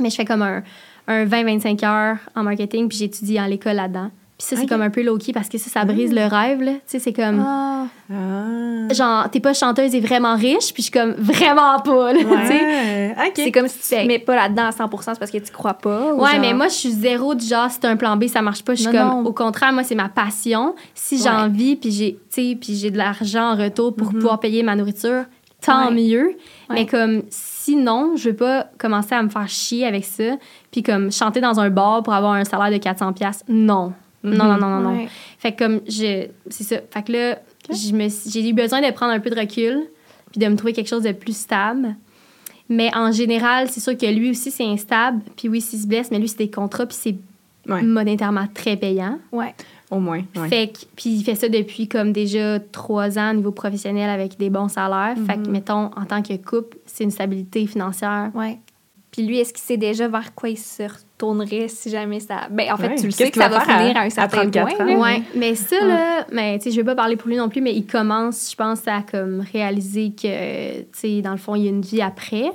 [0.00, 0.62] Mais je fais comme un,
[1.06, 4.10] un 20-25 heures en marketing, puis j'étudie en l'école là-dedans.
[4.40, 6.72] Puis ça, c'est comme un peu low-key parce que ça, ça brise le rêve, là.
[6.72, 7.84] Tu sais, c'est comme Ah.
[8.10, 8.92] Ah.
[8.94, 12.26] genre, t'es pas chanteuse et vraiment riche, puis je suis comme vraiment pas, là, tu
[12.46, 12.64] sais.
[12.64, 13.14] Ouais.
[13.18, 13.32] OK.
[13.36, 15.74] C'est comme si tu te mets pas là-dedans à 100 c'est parce que tu crois
[15.74, 16.14] pas.
[16.14, 18.28] ou Ouais, genre- mais moi, je suis zéro du genre, si t'as un plan B,
[18.28, 18.74] ça marche pas.
[18.74, 19.24] Je suis comme, non.
[19.26, 20.74] au contraire, moi, c'est ma passion.
[20.94, 21.30] Si j'ai Ouais.
[21.36, 22.20] envie, puis j'ai, tu
[22.50, 24.14] sais, puis j'ai de l'argent en retour pour Mhm.
[24.20, 25.24] pouvoir payer ma nourriture,
[25.60, 25.94] tant Ouais.
[25.94, 26.32] mieux.
[26.70, 30.36] Mais comme, sinon, je veux pas commencer à me faire chier avec ça.
[30.72, 33.92] Puis comme, chanter dans un bar pour avoir un salaire de 400$, piastres, non.
[34.22, 34.96] Non, non, non, non, non.
[34.98, 35.08] Ouais.
[35.38, 36.76] Fait que comme, je, c'est ça.
[36.90, 37.38] Fait que là,
[37.70, 39.80] j'ai eu besoin de prendre un peu de recul
[40.30, 41.96] puis de me trouver quelque chose de plus stable.
[42.68, 45.22] Mais en général, c'est sûr que lui aussi, c'est instable.
[45.36, 47.16] Puis oui, s'il se blesse, mais lui, c'est des contrats, puis c'est
[47.68, 47.82] Ouais.
[47.82, 49.18] monétairement très payant.
[49.32, 49.54] Ouais.
[49.90, 50.22] Au moins.
[50.36, 50.48] ouais.
[50.48, 54.38] Fait que, puis il fait ça depuis comme déjà trois ans au niveau professionnel avec
[54.38, 55.14] des bons salaires.
[55.26, 55.42] Fait Mhm.
[55.46, 58.30] que, mettons, en tant que couple, c'est une stabilité financière.
[58.34, 58.58] Ouais.
[59.10, 60.64] Puis lui, est-ce qu'il sait déjà vers quoi il se
[61.20, 62.48] retournerait si jamais ça.
[62.50, 62.94] Ben, en fait, Ouais.
[62.96, 64.76] tu le sais que qu'il ça va faire à- finir à un à certain 34
[64.76, 64.86] point.
[64.96, 65.00] ans?
[65.02, 67.60] Ouais, mais ça, là, mais tu sais, je vais pas parler pour lui non plus,
[67.60, 71.64] mais il commence, je pense, à comme réaliser que, tu sais, dans le fond, il
[71.64, 72.50] y a une vie après.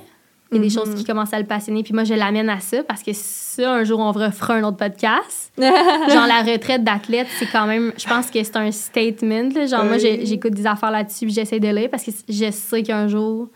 [0.52, 1.82] Il y a des choses qui commencent à le passionner.
[1.82, 4.76] Puis moi, je l'amène à ça parce que ça, un jour, on refera un autre
[4.76, 5.52] podcast.
[5.58, 9.48] Genre, la retraite d'athlète, c'est quand même, je pense que c'est un statement.
[9.54, 9.66] là.
[9.66, 13.08] Genre, moi, j'écoute des affaires là-dessus, puis j'essaie de lire parce que je sais qu'un
[13.08, 13.48] jour,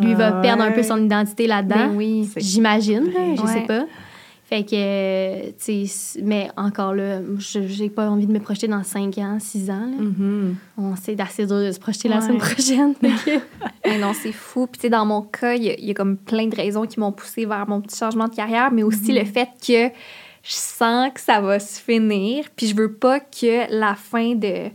[0.00, 1.88] lui va Ah perdre un peu son identité là-dedans.
[1.88, 2.30] Ben oui.
[2.36, 3.48] J'imagine, je Ouais.
[3.52, 3.82] sais pas.
[4.52, 8.82] Fait que, tu sais, mais encore là, je- j'ai pas envie de me projeter dans
[8.82, 9.86] 5 ans, 6 ans.
[9.86, 9.96] là.
[10.04, 10.56] Mhm.
[10.76, 12.20] On sait assez dur de se projeter la Ouais.
[12.20, 12.94] semaine prochaine.
[13.86, 14.66] Mais non, c'est fou.
[14.66, 16.54] Puis, tu sais, dans mon cas, il y, a- il y a comme plein de
[16.54, 19.88] raisons qui m'ont poussé vers mon petit changement de carrière, mais aussi le fait que
[20.42, 22.44] je sens que ça va se finir.
[22.54, 24.68] Puis, je veux pas que la fin de,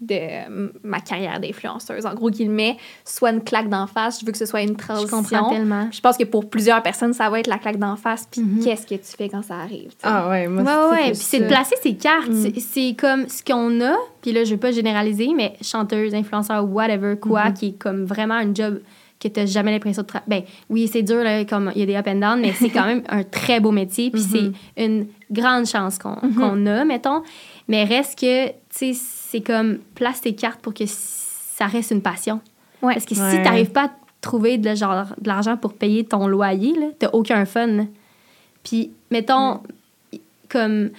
[0.00, 4.20] de ma carrière d'influenceuse, en gros guillemets, soit une claque d'en face.
[4.20, 5.18] Je veux que ce soit une je transition.
[5.22, 5.88] comprends tellement.
[5.90, 8.28] Je pense que pour plusieurs personnes, ça va être la claque d'en face.
[8.30, 8.64] Puis, Mhm.
[8.64, 9.92] qu'est-ce que tu fais quand ça arrive?
[10.02, 12.28] Ah ouais, moi Ouais, c'est ouais, Puis c'est de placer ses cartes.
[12.28, 12.52] Mm.
[12.60, 13.94] C'est- comme ce qu'on a.
[14.20, 18.34] Puis là, je veux pas généraliser, mais chanteuse, influenceur, whatever, quoi, qui est comme vraiment
[18.34, 18.80] un job
[19.20, 20.42] que tu jamais l'impression de travailler.
[20.42, 22.68] Ben oui, c'est dur, là, comme il y a des up and down, mais c'est
[22.68, 24.10] quand même un très beau métier.
[24.10, 24.52] Puis c'est
[24.84, 27.22] une grande chance qu'on qu'on a, mettons.
[27.68, 28.92] Mais reste que, tu sais,
[29.34, 32.40] c'est comme place tes cartes pour que ça reste une passion.
[32.82, 32.92] Ouais.
[32.94, 36.28] Parce que si tu n'arrives pas à trouver de, genre, de l'argent pour payer ton
[36.28, 37.86] loyer, tu aucun fun.
[38.62, 39.58] Puis, mettons,
[40.48, 40.90] comme,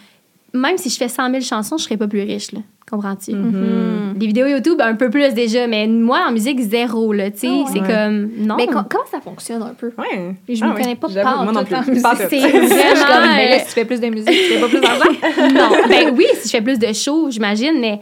[0.54, 2.60] même si je fais 100 000 chansons, je serais pas plus riche, là.
[2.92, 3.34] Comprends-tu?
[3.34, 4.16] Mhm.
[4.20, 7.48] Les vidéos YouTube, un peu plus déjà, mais moi, en musique, zéro, là, tu sais.
[7.50, 7.66] Ah ouais.
[7.72, 8.58] C'est comme, non.
[8.58, 9.92] Mais co- comment ça fonctionne un peu?
[9.98, 10.36] Ouais.
[10.50, 11.76] Je Ah me connais pas pas moi non plus.
[11.86, 15.10] C'est vraiment, là, euh, si tu fais plus de musique, tu fais pas plus d'argent.
[15.54, 15.78] non.
[15.88, 18.02] Ben oui, si je fais plus de shows, j'imagine, mais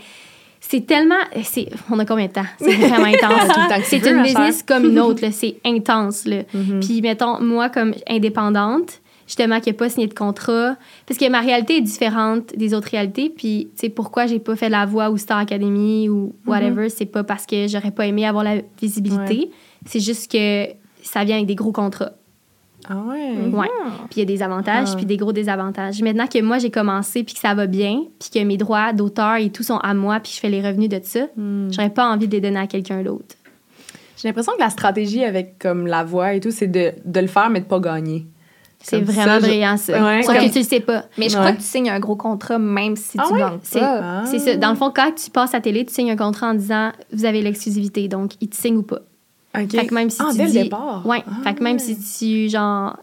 [0.69, 1.15] c'est tellement.
[1.43, 2.45] c'est On a combien de temps?
[2.57, 3.83] C'est vraiment intense.
[3.83, 6.25] C'est une business comme une autre, c'est intense.
[6.25, 6.43] Là.
[6.53, 6.79] Mhm.
[6.79, 11.41] Puis, mettons, moi, comme indépendante, justement, qui n'a pas signé de contrat, parce que ma
[11.41, 13.29] réalité est différente des autres réalités.
[13.29, 17.05] Puis, tu sais, pourquoi j'ai pas fait la voix ou Star Academy ou whatever, c'est
[17.05, 19.51] pas parce que j'aurais pas aimé avoir la visibilité.
[19.85, 20.67] C'est juste que
[21.01, 22.13] ça vient avec des gros contrats.
[22.89, 23.47] Ah ouais.
[23.51, 23.67] Ouais.
[24.09, 24.95] Puis il y a des avantages, Ah.
[24.95, 26.01] puis des gros désavantages.
[26.01, 29.35] Maintenant que moi, j'ai commencé, puis que ça va bien, puis que mes droits d'auteur
[29.37, 31.69] et tout sont à moi, puis je fais les revenus de ça, Hmm.
[31.71, 33.35] j'aurais pas envie de les donner à quelqu'un d'autre.
[34.17, 37.27] J'ai l'impression que la stratégie avec comme la voix et tout, c'est de, de le
[37.27, 38.25] faire mais de pas gagner.
[38.85, 39.93] C'est vraiment ça, je- brillant, ça.
[40.03, 41.05] Ouais, Sauf comme- que tu le sais pas.
[41.17, 41.39] Mais je Ouais.
[41.41, 43.39] crois que tu signes un gros contrat même si Ah tu ouais?
[43.39, 43.99] gagnes C'est pas.
[44.03, 44.23] Ah.
[44.25, 44.55] c'est ça.
[44.57, 47.23] Dans le fond, quand tu passes à télé, tu signes un contrat en disant vous
[47.23, 48.99] avez l'exclusivité, donc ils te signent ou pas.
[49.57, 49.71] OK.
[49.71, 51.05] Fait que même si ah, tu dès dis- le départ.
[51.05, 51.23] Ouais.
[51.27, 51.79] Ah, fait que même ouais.
[51.79, 51.97] si
[52.47, 52.97] tu, genre,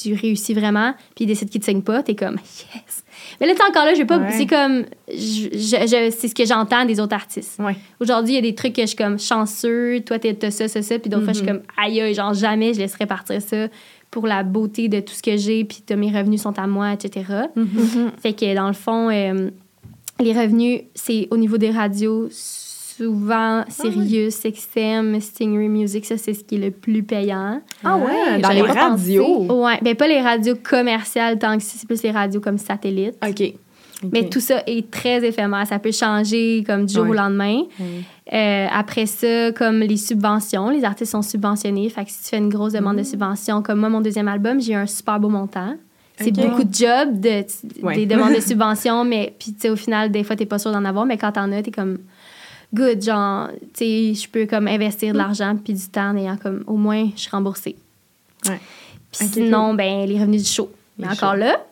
[0.00, 2.34] tu réussis vraiment, puis ils décident qu'ils te signent pas, t'es comme
[2.74, 3.04] yes.
[3.40, 4.18] Mais là, t'es encore là, je vais pas.
[4.18, 4.30] Ouais.
[4.32, 4.84] C'est comme.
[5.08, 7.58] je- je- je- c'est ce que j'entends des autres artistes.
[7.58, 7.76] Ouais.
[8.00, 10.82] Aujourd'hui, il y a des trucs que je suis comme chanceux, toi, t'as ça, ça,
[10.82, 11.58] ça, puis d'autres fois, je suis Mhm.
[11.58, 13.68] comme aïe, aïe, genre jamais je laisserai partir ça
[14.10, 17.24] pour la beauté de tout ce que j'ai, puis mes revenus sont à moi, etc.
[17.56, 18.12] Mhm.
[18.22, 19.50] Fait que dans le fond, euh,
[20.20, 22.28] les revenus, c'est au niveau des radios,
[22.96, 27.60] souvent Sirius, XM, Stingray Music, ça c'est ce qui est le plus payant.
[27.84, 29.62] Ah ouais, dans j'avais les radios.
[29.64, 33.16] Ouais, ben pas les radios commerciales tant que c'est plus les radios comme satellites.
[33.26, 33.52] OK.
[34.12, 35.66] Mais tout ça est très éphémère.
[35.66, 37.10] Ça peut changer comme du jour Ouais.
[37.10, 37.62] au lendemain.
[37.80, 38.02] Ouais.
[38.34, 41.88] Euh, après ça, comme les subventions, les artistes sont subventionnés.
[41.88, 44.60] Fait que si tu fais une grosse demande de subvention, comme moi, mon deuxième album,
[44.60, 45.76] j'ai eu un super beau montant.
[46.18, 47.44] C'est beaucoup de job, de,
[47.82, 47.94] Ouais.
[47.96, 50.72] des demandes de subvention, mais puis tu sais, au final, des fois, t'es pas sûr
[50.72, 51.98] d'en avoir, mais quand t'en as, t'es comme
[52.76, 56.36] good, genre, tu sais, je peux comme investir de l'argent puis du temps en ayant
[56.36, 57.76] comme au moins, je suis remboursée.
[58.46, 58.60] Ouais.
[59.12, 60.70] Puis Ok, sinon, ben les revenus du show.
[60.98, 61.38] Mais encore shows.
[61.40, 61.64] là,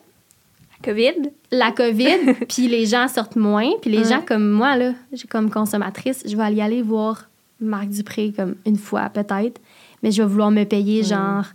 [0.83, 1.13] COVID.
[1.51, 4.09] la COVID, puis les gens sortent moins, puis les Ouais.
[4.09, 4.93] gens comme moi, là,
[5.29, 7.27] comme consommatrice, je vais aller aller voir
[7.59, 9.59] Marc Dupré comme une fois peut-être,
[10.03, 11.45] mais je vais vouloir me payer genre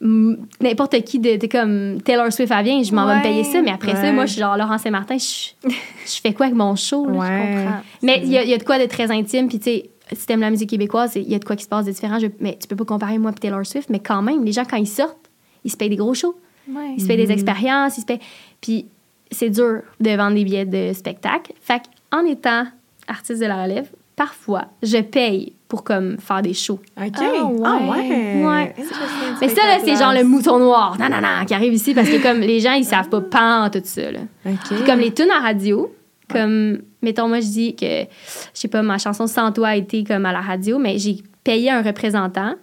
[0.00, 3.60] n'importe qui de, de comme Taylor Swift elle vient, je m'en vais me payer ça,
[3.62, 6.74] mais après ça, moi je suis genre Laurent Saint-Martin, je, je fais quoi avec mon
[6.76, 7.12] show là?
[7.18, 7.54] Ouais.
[7.64, 7.80] comprends.
[8.02, 9.90] Mais il y, a- il y a de quoi de très intime, puis tu sais,
[10.12, 12.18] si t'aimes la musique québécoise, il y a de quoi qui se passe de différent,
[12.18, 14.64] je- mais tu peux pas comparer moi et Taylor Swift, mais quand même, les gens
[14.64, 15.30] quand ils sortent,
[15.64, 16.34] ils se payent des gros shows.
[16.96, 17.26] Ils se payent Mhm.
[17.26, 18.20] des expériences, ils se payent.
[18.60, 18.86] Puis
[19.30, 21.52] c'est dur de vendre des billets de spectacle.
[21.60, 21.82] Fait
[22.12, 22.64] en étant
[23.08, 23.88] artiste de la relève,
[24.20, 26.78] parfois, je paye pour comme faire des shows.
[27.00, 27.14] OK.
[27.16, 27.60] Ah, ouais.
[27.64, 28.44] Ah, ouais.
[28.44, 28.74] Ouais.
[29.40, 32.10] Mais ça, là, c'est genre le mouton noir, non, non, non, qui arrive ici parce
[32.10, 34.18] que comme les gens, ils savent pas pan tout ça, là.
[34.44, 35.90] Puis comme les tunes à radio,
[36.28, 38.06] comme, mettons, moi, je dis que, je
[38.52, 41.70] sais pas, ma chanson Sans toi a été comme à la radio, mais j'ai payé
[41.70, 42.56] un représentant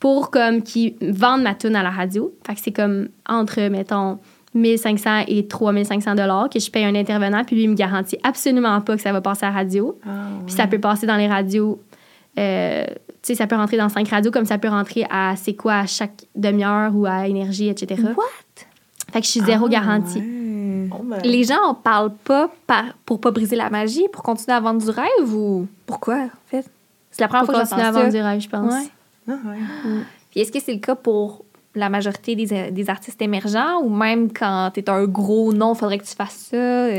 [0.00, 2.30] pour comme qui vende ma tune à la radio.
[2.46, 4.18] Fait que c'est comme entre, mettons,
[4.54, 8.80] 1500 et 3500 dollars que je paye un intervenant, puis lui, il me garantit absolument
[8.80, 9.98] pas que ça va passer à la radio.
[10.06, 10.08] Ah,
[10.46, 11.80] Puis ça peut passer dans les radios.
[12.38, 15.54] euh, tu sais, ça peut rentrer dans cinq radios, comme ça peut rentrer à c'est
[15.54, 18.02] quoi à chaque demi-heure ou à énergie, etc.
[18.16, 18.24] What?
[19.12, 20.18] Fait que je suis zéro Ah, garantie.
[20.20, 20.88] ouais.
[20.92, 21.18] Oh, ben.
[21.22, 24.82] Les gens en parlent pas par, pour pas briser la magie, pour continuer à vendre
[24.82, 26.68] du rêve ou pourquoi, en fait?
[27.10, 28.18] C'est la première Pour fois que continuer à j'entends vendre ça.
[28.18, 28.72] du rêve, je pense.
[28.72, 28.88] Ouais.
[29.28, 29.90] Ah, ouais.
[30.30, 31.44] Puis est-ce que c'est le cas pour
[31.74, 36.04] la majorité des, des artistes émergents ou même quand t'es un gros nom, faudrait que
[36.04, 36.56] tu fasses ça?
[36.56, 36.98] euh?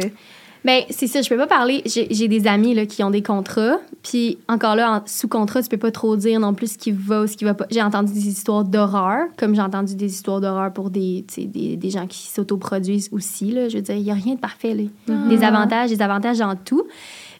[0.64, 1.82] Ben, c'est ça, je peux pas parler.
[1.88, 3.80] J'ai des amis là, qui ont des contrats.
[4.04, 6.92] Puis encore là, en- sous contrat, tu peux pas trop dire non plus ce qui
[6.92, 7.66] va ou ce qui va pas.
[7.72, 11.90] J'ai entendu des histoires d'horreur, comme j'ai entendu des histoires d'horreur pour des, des, des
[11.90, 13.50] gens qui s'autoproduisent aussi.
[13.52, 13.70] Là.
[13.70, 14.76] Je veux dire, il y a rien de parfait.
[14.76, 14.84] Là.
[15.30, 16.84] Des avantages, des avantages dans tout.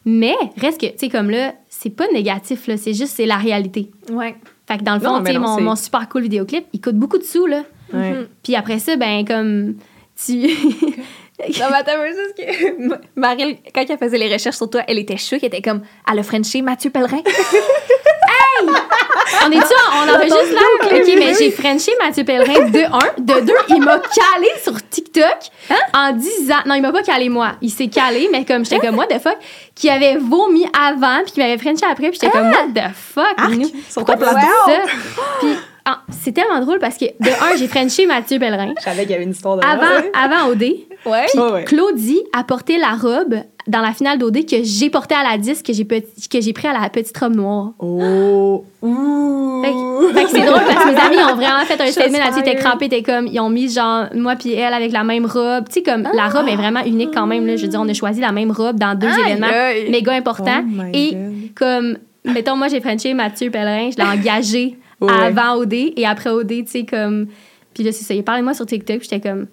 [0.04, 2.76] Mais reste que, tu sais, comme là, c'est pas négatif, là.
[2.76, 3.88] C'est juste, c'est la réalité.
[4.10, 4.34] Ouais.
[4.72, 7.18] Fait que dans le Non, fond, sais, non, mon, super cool vidéoclip, il coûte beaucoup
[7.18, 7.62] de sous, là.
[7.92, 8.26] Ouais.
[8.42, 9.74] Puis après ça, ben, comme,
[10.16, 10.48] tu.
[11.40, 15.16] Non, mais attends, juste que Marie, quand elle faisait les recherches sur toi, elle était
[15.16, 15.46] choquée.
[15.46, 17.22] Elle était comme, elle a Frenché Mathieu Pellerin.
[19.44, 20.60] On est tu on enregistre là?
[20.84, 23.12] OK, mais j'ai Frenché Mathieu Pellerin de un.
[23.18, 25.38] De deux, il m'a calé sur TikTok
[25.94, 26.58] en disant...
[26.66, 27.52] Non, il m'a pas calé moi.
[27.60, 29.38] Il s'est calé, mais comme j'étais comme, what the fuck?
[29.74, 33.50] Qui avait vomi avant, puis qui m'avait Frenché après, puis j'étais comme, what the fuck?
[33.50, 34.82] Nous, Sur pourquoi tu dis ça?
[35.40, 38.72] Puis ah, c'est tellement drôle parce que, de un, j'ai Frenché Mathieu Pellerin.
[38.78, 40.62] Je savais qu'il y avait une histoire de Avant, avant OD.
[41.04, 41.26] Ouais.
[41.32, 41.64] Puis ouais.
[41.64, 43.34] Claudie a porté la robe
[43.66, 46.52] dans la finale d'OD que j'ai portée à la disque, que j'ai petit- que j'ai
[46.52, 47.72] pris à la petite robe noire.
[47.78, 48.64] Oh.
[48.82, 49.62] Ouh.
[49.62, 52.18] Fait que, fait que c'est drôle parce que mes amis ont vraiment fait un statement
[52.18, 52.42] là-dessus.
[52.42, 52.58] Fired.
[52.58, 55.66] crampés, étaient comme, ils ont mis genre, moi puis elle avec la même robe.
[55.68, 57.56] Tu sais, comme, la robe est vraiment unique quand même, là.
[57.56, 60.64] Je veux dire, on a choisi la même robe dans deux Aïe, événements méga importants.
[60.78, 61.54] Oh et God.
[61.54, 64.76] comme, mettons, moi, j'ai Frenché Mathieu Pellerin, je l'ai engagé
[65.06, 65.12] Ouais.
[65.12, 67.26] avant OD et après OD, tu sais, comme.
[67.74, 68.14] Puis là, c'est ça.
[68.14, 69.46] Il parlait de moi sur TikTok, j'étais comme,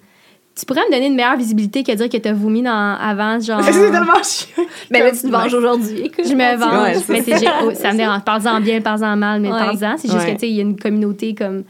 [0.58, 3.64] tu pourrais me donner une meilleure visibilité que dire que t'as vomi dans, avant, genre.
[3.64, 4.66] c'est tellement chiant.
[4.91, 6.12] Mais là, tu te venges aujourd'hui.
[6.18, 6.97] Je me venge.
[6.97, 8.24] Ouais, mais c'est j'ai- oh, ça me dérange.
[8.24, 9.58] Parle-en bien, parle-en mal, mais Ouais.
[9.58, 9.97] parle-en.
[9.97, 11.64] C'est juste que, tu sais, il y a une communauté comme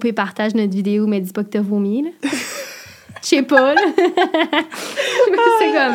[0.00, 2.10] pire partage notre vidéo, mais dis pas que t'as vomi, là.
[3.22, 3.80] Je sais pas, là.
[5.58, 5.94] c'est comme.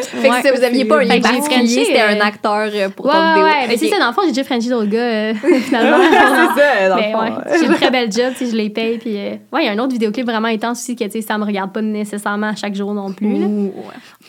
[0.00, 0.42] Fait que Ouais.
[0.42, 3.12] ça, vous aviez pas un Fait lien particulier, c'était euh, un acteur euh, pour Ouais,
[3.12, 3.44] ton ouais, vidéo.
[3.44, 3.52] ouais.
[3.68, 3.80] Mais Ok.
[3.80, 5.98] c'est ça, dans le fond, j'ai déjà Frenché d'autres gars, euh, finalement.
[6.00, 7.20] c'est ça, dans le fond.
[7.20, 8.98] ouais, j'ai une très belle job, sais, je les paye.
[8.98, 11.20] Puis, euh, ouais, il y a un autre vidéoclip vraiment intense aussi que, tu sais,
[11.22, 13.46] ça me regarde pas nécessairement chaque jour non plus, là.
[13.46, 13.82] Ouh, ouais.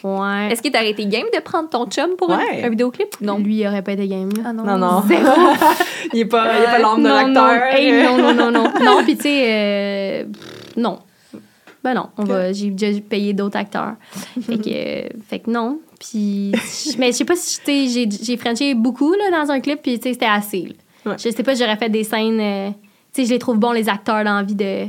[0.03, 0.49] Ouais.
[0.51, 2.63] Est-ce que t'aurais été game de prendre ton chum pour un- Ouais.
[2.63, 3.07] un, vidéoclip?
[3.21, 3.37] Non.
[3.39, 4.29] Lui, il aurait pas été game.
[4.45, 4.63] Ah non.
[4.63, 5.03] Non, non.
[6.13, 8.17] il est pas, il est pas l'âme de l'acteur.
[8.17, 9.03] Non, non, non, non, non.
[9.03, 10.23] puis tu sais, euh,
[10.75, 10.99] non.
[11.87, 13.95] Ben non, on va, j'ai déjà payé d'autres acteurs.
[14.41, 15.79] Fait que, euh, fait que non.
[15.99, 16.51] Puis,
[16.99, 20.25] mais je sais pas si, j'ai, j'ai frenché beaucoup, là, dans un clip, puis c'était
[20.25, 20.75] assez.
[21.05, 21.13] Ouais.
[21.17, 22.69] Je sais pas si j'aurais fait des scènes, euh,
[23.13, 24.87] tu sais, je les trouve bons, les acteurs, dans l'envie de...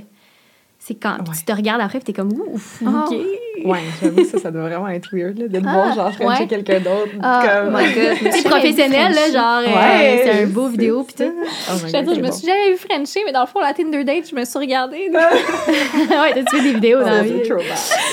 [0.80, 1.34] C'est quand Ouais.
[1.38, 3.07] tu te regardes après, puis t'es comme, ouf, Ah.
[3.09, 3.16] OK.
[3.65, 6.43] Ouais, j'avoue, ça, ça doit vraiment être weird, là, de te Ah, voir, genre, frencher
[6.43, 6.47] ouais.
[6.49, 7.11] quelqu'un d'autre.
[7.23, 7.75] Ah, comme...
[7.77, 8.33] my God.
[8.33, 11.25] Sais, professionnel, là, genre, euh, Ouais, c'est un beau vidéo, puis ça.
[11.27, 11.33] tout.
[11.39, 12.33] Oh my Je God, je c'est me bon.
[12.33, 15.09] suis jamais vu Frencher, mais dans le fond, la Tinder date, je me suis regardée.
[15.13, 17.33] ouais, t'as-tu fait des vidéos dans la Oh, vie?
[17.43, 17.67] c'est trop bad.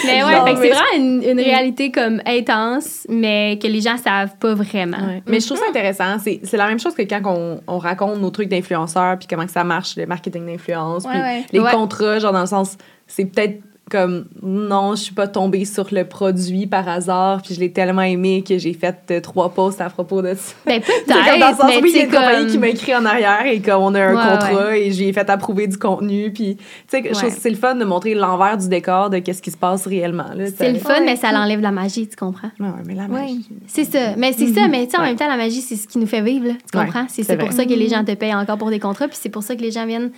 [0.05, 3.81] Mais ouais, Genre, fait que c'est vraiment une, une réalité comme intense, mais que les
[3.81, 4.97] gens savent pas vraiment.
[4.97, 5.23] Ouais.
[5.27, 6.17] Mais je trouve ça intéressant.
[6.23, 9.45] C'est, c'est la même chose que quand on, on raconte nos trucs d'influenceurs, puis comment
[9.45, 11.43] que ça marche, le marketing d'influence, puis ouais.
[11.51, 11.71] les Ouais.
[11.71, 12.77] contrats, genre dans le sens,
[13.07, 13.59] c'est peut-être
[13.91, 18.01] comme non, je suis pas tombée sur le produit par hasard, puis je l'ai tellement
[18.01, 20.53] aimé que j'ai fait euh, trois posts à propos de ça.
[20.65, 22.57] Ben C'est comme dans le peut-être, sens, mais oui, il y a une compagnie qui
[22.57, 25.67] m'a écrit en arrière et comme on a un Ouais, contrat et j'ai fait approuver
[25.67, 26.31] du contenu.
[26.33, 27.29] Puis, tu sais, je trouve Ouais.
[27.35, 30.33] que c'est le fun de montrer l'envers du décor de qu'est-ce qui se passe réellement.
[30.35, 30.45] là.
[30.57, 31.05] C'est le fun, Ouais.
[31.05, 32.49] mais ça l'enlève la magie, tu comprends?
[32.59, 33.21] Ouais, ouais, mais la Ouais.
[33.21, 33.47] magie.
[33.67, 34.15] C'est ça.
[34.17, 35.07] Mais c'est ça, mais tu sais, en Ouais.
[35.09, 36.53] même temps, la magie, c'est ce qui nous fait vivre, là.
[36.71, 37.05] Tu comprends?
[37.07, 39.43] C'est pour ça que les gens te payent encore pour des contrats, puis c'est pour
[39.43, 40.09] ça que les gens viennent.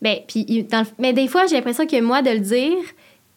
[0.00, 2.72] Ben, puis ils- dans le- Mais des fois, j'ai l'impression que moi, de le dire,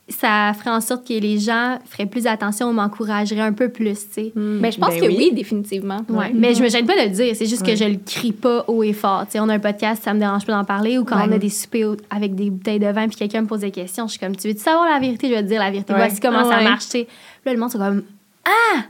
[0.09, 3.93] ça ferait en sorte que les gens feraient plus attention ou m'encourageraient un peu plus,
[4.09, 4.31] tu sais.
[4.35, 5.15] Mais je pense Ben que oui.
[5.17, 6.01] oui, définitivement.
[6.09, 6.31] Ouais.
[6.33, 7.71] Mais je me gêne pas de le dire, c'est juste Ouais.
[7.73, 9.23] que je le crie pas haut et fort.
[9.25, 11.25] Tu sais, on a un podcast, ça me dérange pas d'en parler, ou quand Ouais.
[11.29, 14.05] on a des soupers avec des bouteilles de vin, puis quelqu'un me pose des questions,
[14.07, 15.29] je suis comme, tu veux savoir la vérité?
[15.29, 15.93] Je vais te dire la vérité.
[15.93, 15.99] Ouais.
[15.99, 16.63] Voici comment Ah ça ouais.
[16.65, 17.07] marche, tu sais.
[17.45, 18.03] Là, le monde, c'est comme,
[18.45, 18.81] ah!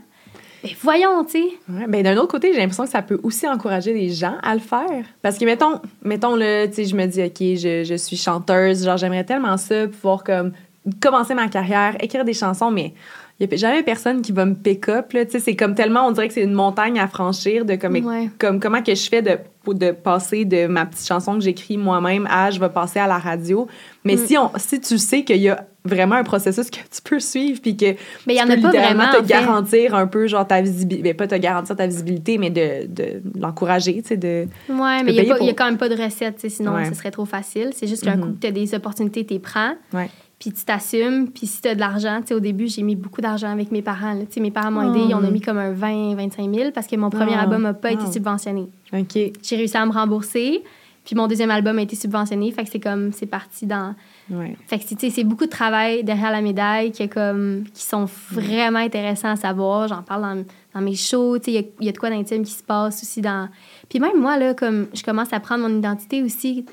[0.64, 1.44] Mais voyons, tu sais.
[1.68, 4.54] Ouais, ben d'un autre côté, j'ai l'impression que ça peut aussi encourager les gens à
[4.54, 5.04] le faire.
[5.22, 8.84] Parce que, mettons, mettons là, tu sais, je me dis, OK, je, je suis chanteuse,
[8.84, 10.52] genre, j'aimerais tellement ça, pouvoir comme
[11.00, 12.92] commencer ma carrière, écrire des chansons, mais
[13.40, 15.12] il n'y a jamais personne qui va me pick up.
[15.28, 18.30] C'est comme tellement, on dirait que c'est une montagne à franchir de comme, Ouais.
[18.38, 22.28] comme comment que je fais de, de passer de ma petite chanson que j'écris moi-même
[22.30, 23.66] à je vais passer à la radio.
[24.04, 24.26] Mais Mm.
[24.26, 27.60] si, on, si tu sais qu'il y a vraiment un processus que tu peux suivre
[27.60, 27.86] puis que
[28.26, 29.26] Mais il y en a pas vraiment, te en fait.
[29.26, 34.00] garantir un peu genre ta visibilité, pas te garantir ta visibilité, mais de, de l'encourager,
[34.00, 34.46] tu sais, de...
[34.68, 36.84] Ouais, mais il y a quand même pas de recette, sinon Ouais.
[36.84, 37.70] ce serait trop facile.
[37.74, 38.22] C'est juste qu'un Mhm.
[38.22, 39.72] coup que tu as des opportunités, tu les prends.
[39.92, 40.08] Ouais.
[40.44, 41.30] Puis tu t'assumes.
[41.30, 43.72] Puis si tu as de l'argent, tu sais, au début, j'ai mis beaucoup d'argent avec
[43.72, 44.14] mes parents.
[44.20, 45.14] Tu sais, mes parents m'ont aidé.
[45.14, 47.40] On a mis comme un 20, 25 000 parce que mon premier Oh.
[47.40, 48.12] album n'a pas été Wow.
[48.12, 48.66] subventionné.
[48.92, 49.18] OK.
[49.42, 50.62] J'ai réussi à me rembourser.
[51.06, 52.50] Puis mon deuxième album a été subventionné.
[52.50, 53.94] Fait que c'est comme, c'est parti dans.
[54.30, 54.54] Ouais.
[54.66, 57.82] Fait que c'est- tu sais, c'est beaucoup de travail derrière la médaille qui, comme, qui
[57.82, 59.88] sont vraiment intéressants à savoir.
[59.88, 61.38] J'en parle dans, dans mes shows.
[61.38, 63.48] tu sais, Il y, y a de quoi d'intime qui se passe aussi dans.
[63.88, 66.66] Puis même moi, là, comme je commence à prendre mon identité aussi,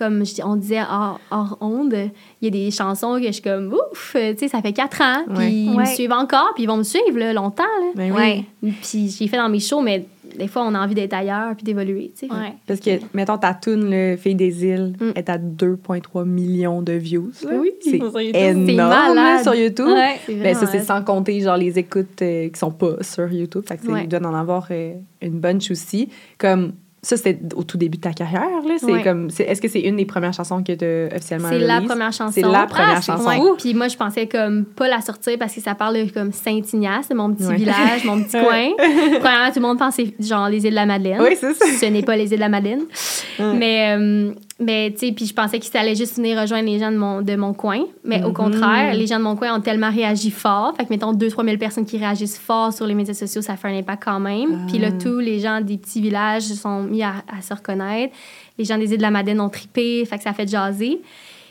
[0.00, 1.94] comme je on disait hors, hors onde,
[2.40, 5.00] il y a des chansons que je suis comme ouf, tu sais, ça fait quatre
[5.02, 5.24] ans.
[5.28, 5.52] Puis Ouais.
[5.52, 7.62] ils me suivent encore, puis ils vont me suivre là, longtemps.
[7.62, 7.92] Là.
[7.94, 8.44] Ben oui.
[8.62, 8.72] Ouais.
[8.82, 10.06] Puis j'ai fait dans mes shows, mais
[10.38, 12.12] des fois, on a envie d'être ailleurs puis d'évoluer.
[12.16, 12.32] tu sais.
[12.32, 12.54] Ouais.
[12.66, 15.10] Parce que, mettons, ta tune, le Fille des îles, Mm.
[15.16, 17.32] est à 2,3 millions de views.
[17.50, 17.72] Oui.
[17.82, 19.88] C'est énorme là, sur YouTube.
[20.28, 23.64] Ben, ça, c'est sans compter, genre, les écoutes euh, qui sont pas sur YouTube.
[23.66, 24.02] Fait que c'est- Ouais.
[24.04, 26.08] il doit en avoir euh, une bunch aussi.
[26.38, 26.72] Comme,
[27.02, 28.74] ça, c'était au tout début de ta carrière, là.
[28.78, 29.02] C'est Ouais.
[29.02, 31.80] comme, c'est- est-ce que c'est une des premières chansons que tu as officiellement C'est la
[31.80, 32.32] première chanson.
[32.34, 33.54] C'est la première Ah, chanson.
[33.58, 37.08] Puis moi, je pensais comme pas la sortir parce que ça parle de comme Saint-Ignace,
[37.14, 37.56] mon petit Ouais.
[37.56, 38.70] village, mon petit coin.
[39.20, 41.20] Premièrement, tout le monde c'est genre les îles de la Madeleine.
[41.22, 41.64] Oui, c'est ça.
[41.80, 42.82] Ce n'est pas les îles de la Madeleine.
[43.38, 46.92] Mais, euh, mais tu sais, puis je pensais ça allait juste venir rejoindre les gens
[46.92, 47.80] de mon, de mon coin.
[48.04, 48.34] Mais au Mhm.
[48.34, 50.74] contraire, les gens de mon coin ont tellement réagi fort.
[50.76, 53.68] Fait que, mettons, 2-3 000 personnes qui réagissent fort sur les médias sociaux, ça fait
[53.68, 54.66] un impact quand même.
[54.68, 54.98] Puis là, Ah.
[55.02, 58.14] tous les gens des petits villages se sont mis à, à se reconnaître.
[58.58, 60.04] Les gens des îles de la Madeleine ont trippé.
[60.04, 61.00] Fait que ça fait jaser.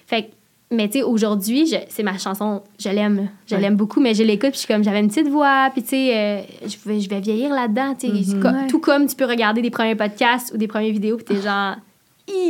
[0.05, 0.27] Fait que
[0.71, 3.61] mais tu sais, aujourd'hui, c'est ma chanson, je l'aime, je Ouais.
[3.61, 5.89] l'aime beaucoup, mais je l'écoute, puis je suis comme, j'avais une petite voix, puis tu
[5.89, 8.35] sais, euh, je, vais, je vais vieillir là-dedans, tu sais.
[8.35, 8.67] Mhm.
[8.69, 11.75] Tout comme tu peux regarder des premiers podcasts ou des premières vidéos, puis t'es genre,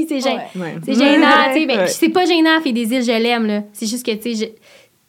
[0.07, 0.43] c'est gênant.
[0.55, 0.75] Ouais.
[0.83, 1.65] C'est gênant, tu sais.
[1.65, 1.87] Mais Ouais.
[1.87, 3.63] c'est pas gênant, fait des îles, je l'aime, là.
[3.73, 4.45] C'est juste que, tu sais,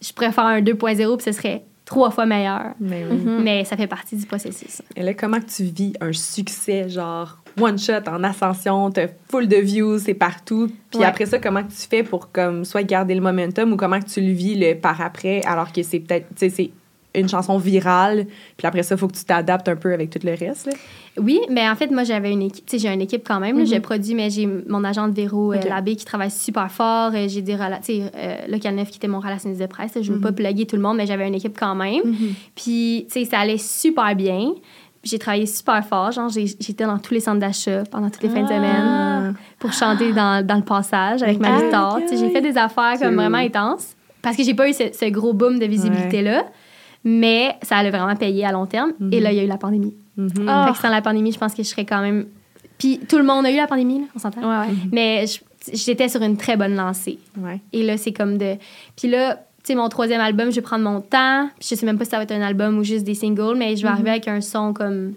[0.01, 2.75] je, je pourrais faire un 2.0, puis ce serait trois fois meilleur.
[2.81, 3.17] Mais oui.
[3.17, 3.43] Mhm.
[3.43, 4.81] Mais ça fait partie du processus.
[4.97, 9.49] Et là, comment que tu vis un succès, genre one shot en ascension, t'as full
[9.49, 10.69] de views, c'est partout.
[10.91, 11.07] Puis Ouais.
[11.07, 14.09] après ça, comment que tu fais pour comme soit garder le momentum ou comment que
[14.09, 16.71] tu le vis le par après, alors que c'est peut-être, tu sais, c'est
[17.15, 18.27] une chanson virale.
[18.57, 20.67] Puis après ça, il faut que tu t'adaptes un peu avec tout le reste.
[20.67, 20.73] Là.
[21.19, 22.65] Oui, mais en fait, moi, j'avais une équipe.
[22.67, 23.57] Tu sais, j'ai une équipe quand même.
[23.59, 23.65] là.
[23.65, 23.71] Mhm.
[23.75, 25.69] Je produis, mais j'ai mon agente Véro euh, Ok.
[25.69, 27.11] Labbé qui travaille super fort.
[27.15, 29.93] Euh, J'ai des rela- Tu sais, euh, Local 9 qui était mon relationniste de presse.
[30.01, 30.23] Je veux Mhm.
[30.23, 32.03] pas plugger tout le monde, mais j'avais une équipe quand même.
[32.55, 34.53] Puis, tu sais, ça allait super bien.
[35.03, 36.13] J'ai travaillé super fort.
[36.13, 38.57] Genre, j'ai- j'étais dans tous les centres d'achat pendant toutes les fins de Ah.
[38.57, 41.95] semaine pour chanter dans, dans le passage avec ma Ah, guitare.
[41.97, 44.75] ok, Tu sais, J'ai fait des affaires comme vraiment intenses parce que j'ai pas eu
[44.75, 46.45] ce, ce gros boom de visibilité-là.
[47.05, 48.93] Mais ça allait vraiment payer à long terme.
[49.01, 49.13] Mhm.
[49.13, 49.95] Et là, il y a eu la pandémie.
[50.17, 50.31] Mhm.
[50.49, 50.67] Ah.
[50.69, 52.27] Fait que sans la pandémie, je pense que je serais quand même.
[52.79, 54.41] Puis tout le monde a eu la pandémie, là, on s'entend?
[54.43, 54.75] Ouais, ouais.
[54.93, 55.41] Mais je-
[55.73, 57.19] j'étais sur une très bonne lancée.
[57.39, 57.61] Ouais.
[57.73, 58.55] Et là, c'est comme de.
[58.97, 61.49] Puis là, tu sais, mon troisième album, je vais prendre mon temps.
[61.59, 63.57] Puis je sais même pas si ça va être un album ou juste des singles,
[63.57, 65.15] mais je vais arriver avec un son comme.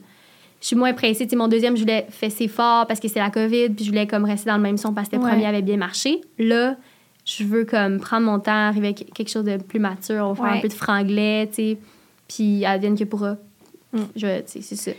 [0.61, 1.25] Je suis moins pressée.
[1.25, 3.89] Tu sais, mon deuxième, je voulais fesser fort parce que c'est la COVID, puis je
[3.89, 5.29] voulais comme rester dans le même son parce que le Ouais.
[5.31, 6.21] premier avait bien marché.
[6.39, 6.75] Là,
[7.25, 10.25] je veux comme prendre mon temps, arriver avec quelque chose de plus mature.
[10.25, 11.77] On va faire un peu de franglais, tu sais.
[12.27, 13.37] Puis advienne que pourra.
[13.93, 13.99] Mm.
[14.15, 14.91] Je, tu sais, c'est ça.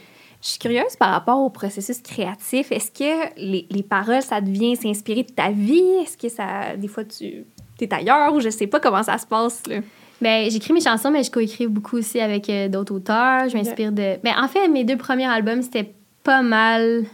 [0.43, 2.71] Je suis curieuse par rapport au processus créatif.
[2.71, 6.03] Est-ce que les, les paroles, ça devient s'inspirer de ta vie?
[6.03, 7.45] Est-ce que ça, des fois, tu
[7.81, 9.77] es ailleurs ou je sais pas comment ça se passe, là?
[10.21, 13.49] Ben, j'écris mes chansons, mais je coécris beaucoup aussi avec euh, d'autres auteurs.
[13.49, 14.17] Je m'inspire de.
[14.23, 17.05] Mais en fait, mes deux premiers albums, c'était pas mal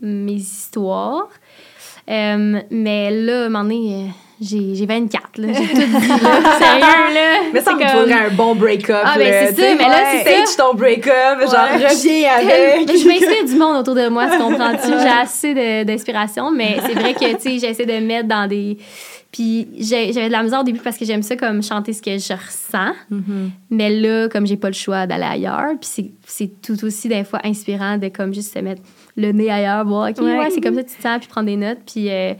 [0.00, 1.28] mes histoires.
[2.10, 4.10] Euh, mais là, à un moment donné, euh,
[4.40, 5.48] j'ai j'ai 24, là.
[5.52, 6.58] J'ai tout dit, là.
[6.58, 7.40] Sérieux, là.
[7.52, 9.02] Mais ça me comme- faudrait un bon break-up.
[9.04, 10.22] Ah, ben, c'est ça, sais, mais là, ouais.
[10.24, 10.62] c'est ça.
[10.62, 12.88] Ton break-up, genre reviens avec.
[12.88, 14.88] je m'inspire du monde autour de moi, tu comprends-tu?
[14.88, 18.78] J'ai assez de- d'inspiration, mais c'est vrai que, tu sais, j'essaie de mettre dans des...
[19.30, 22.00] Puis j'ai- j'avais de la misère au début parce que j'aime ça comme chanter ce
[22.00, 22.94] que je ressens.
[23.10, 23.50] Mhm.
[23.70, 27.24] Mais là, comme j'ai pas le choix d'aller ailleurs, puis c'est- c'est tout aussi des
[27.24, 28.80] fois inspirant de comme juste se mettre
[29.16, 30.48] le nez ailleurs, voir, OK, ouais, Ouais.
[30.50, 31.80] c'est comme ça que tu te sens, puis prendre des notes.
[31.86, 32.32] Puis euh,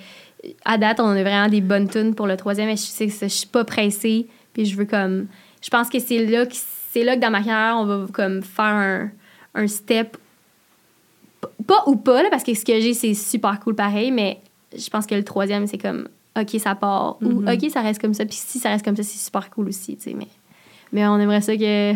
[0.64, 3.12] à date, on a vraiment des bonnes tunes pour le troisième, mais je sais que
[3.12, 5.26] je suis pas pressée, puis je veux comme...
[5.62, 6.55] Je pense que c'est là, que
[6.93, 9.11] c'est là que dans ma carrière, on va comme faire un,
[9.55, 10.16] un step,
[11.66, 14.39] pas ou pas, là, parce que ce que j'ai, c'est super cool pareil, mais
[14.76, 16.09] je pense que le troisième, c'est comme,
[16.39, 17.49] OK, ça part, ou Mhm.
[17.49, 19.97] OK, ça reste comme ça, puis si ça reste comme ça, c'est super cool aussi,
[19.97, 20.28] tu sais, mais...
[20.93, 21.93] Mais on aimerait ça que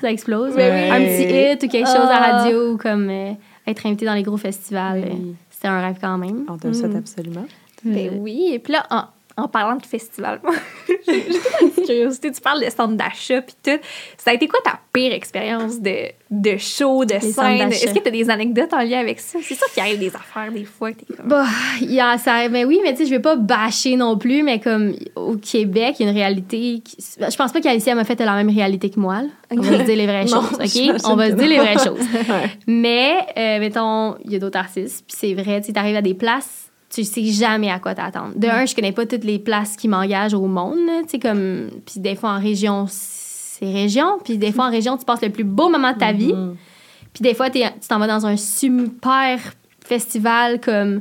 [0.00, 0.52] ça explose.
[0.56, 2.42] Un petit hit ou quelque chose à Ah.
[2.42, 3.32] radio ou comme euh,
[3.66, 5.02] être invité dans les gros festivals.
[5.04, 5.10] Oui.
[5.12, 6.44] euh, C'était un rêve quand même.
[6.50, 6.98] On te le souhaite Mhm.
[6.98, 7.46] absolument.
[7.82, 8.50] Ben oui.
[8.52, 10.40] Et puis là, en, parlant de festival,
[11.06, 12.32] j'ai une petite curiosité.
[12.32, 13.78] Tu parles de centre d'achat puis tout.
[14.16, 17.72] Ça a été quoi ta pire expérience de, de show, de centres scène?
[17.72, 19.38] Est-ce que tu as des anecdotes en lien avec ça?
[19.42, 20.92] C'est sûr qu'il arrive des affaires des fois.
[20.92, 21.28] que T'es comme...
[21.28, 21.46] Bah,
[21.80, 24.42] il y a ça, mais oui, mais tu sais, je vais pas bâcher non plus,
[24.42, 26.80] mais comme au Québec, il y a une réalité.
[26.84, 29.22] Qui, je pense pas qu'Alicia m'a fait la même réalité que moi.
[29.22, 29.28] là.
[29.50, 31.00] On va se dire les vraies Non, choses, OK?
[31.04, 32.00] On va se dire les vraies choses.
[32.26, 32.50] Ouais.
[32.66, 36.02] Mais, euh, mettons, il y a d'autres artistes, puis c'est vrai, tu sais, t'arrives à
[36.02, 38.32] des places, tu sais jamais à quoi t'attendre.
[38.36, 41.68] De un, je connais pas toutes les places qui m'engagent au monde, tu sais, comme.
[41.84, 45.30] Puis des fois en région, c'est région, puis des fois en région, tu passes le
[45.30, 46.32] plus beau moment de ta vie.
[46.32, 46.56] Mhm.
[47.12, 49.38] Puis des fois, tu t'en vas dans un super
[49.84, 51.00] festival comme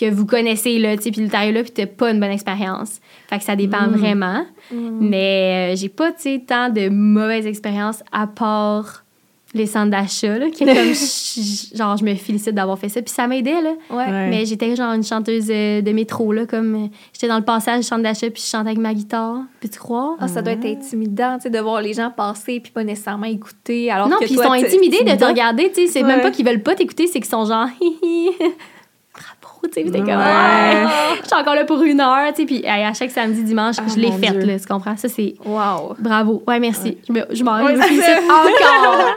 [0.00, 3.00] que vous connaissez, là, tu sais, puis t'arrives là, puis t'as pas une bonne expérience.
[3.28, 3.96] Fait que ça dépend Mm.
[3.96, 4.46] vraiment.
[4.72, 9.04] Mais euh, j'ai pas, tu sais, tant de mauvaises expériences à part
[9.54, 13.00] les centres d'achat, là, que comme, je- genre, je me félicite d'avoir fait ça.
[13.00, 13.72] Puis ça m'aidait, là.
[13.90, 13.96] Ouais.
[14.04, 14.28] Ouais.
[14.28, 17.78] Mais j'étais genre une chanteuse euh, de métro, là, comme euh, j'étais dans le passage
[17.80, 19.38] du centre d'achat, puis je chantais avec ma guitare.
[19.60, 20.16] Peux-tu croire?
[20.20, 23.26] Ah, ça doit être intimidant, tu sais, de voir les gens passer puis pas nécessairement
[23.26, 23.90] écouter.
[23.90, 25.86] Alors non, que puis ils sont intimidés de te regarder, tu sais.
[25.86, 26.08] C'est Ouais.
[26.08, 28.28] même pas qu'ils veulent pas t'écouter, c'est qu'ils sont genre, hi hi.
[28.40, 28.52] Bravo,
[29.66, 29.90] tu sais.
[29.90, 30.14] T'es comme, Ouais.
[30.14, 30.86] ouais.
[31.22, 32.46] Je suis encore là pour une heure, tu sais.
[32.46, 34.96] Puis à chaque samedi, dimanche, Ah, je l'ai mon faite, là, tu comprends?
[34.96, 35.94] Ça, c'est Wow.
[35.98, 36.42] bravo.
[36.46, 36.98] Ouais, merci.
[37.08, 39.16] Je me- Je m'en Ouais, encore.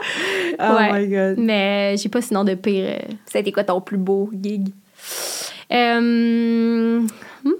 [0.60, 0.92] Oh Ouais.
[0.92, 1.34] my God.
[1.38, 2.84] Mais j'ai pas sinon de pire.
[2.88, 4.68] euh, Ça a été quoi ton plus beau gig?
[5.72, 7.08] Euh, hum,
[7.44, 7.52] hum.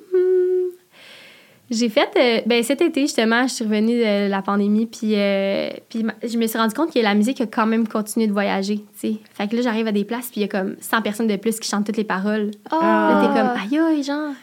[1.73, 5.71] J'ai fait, euh, ben cet été justement, je suis revenue de la pandémie, puis, euh,
[5.89, 8.77] puis je me suis rendu compte que la musique a quand même continué de voyager,
[8.77, 9.17] tu sais.
[9.33, 11.37] Fait que là, j'arrive à des places, puis il y a comme 100 personnes de
[11.37, 12.51] plus qui chantent toutes les paroles.
[12.71, 14.35] Là, t'es comme, aïe, aïe, genre,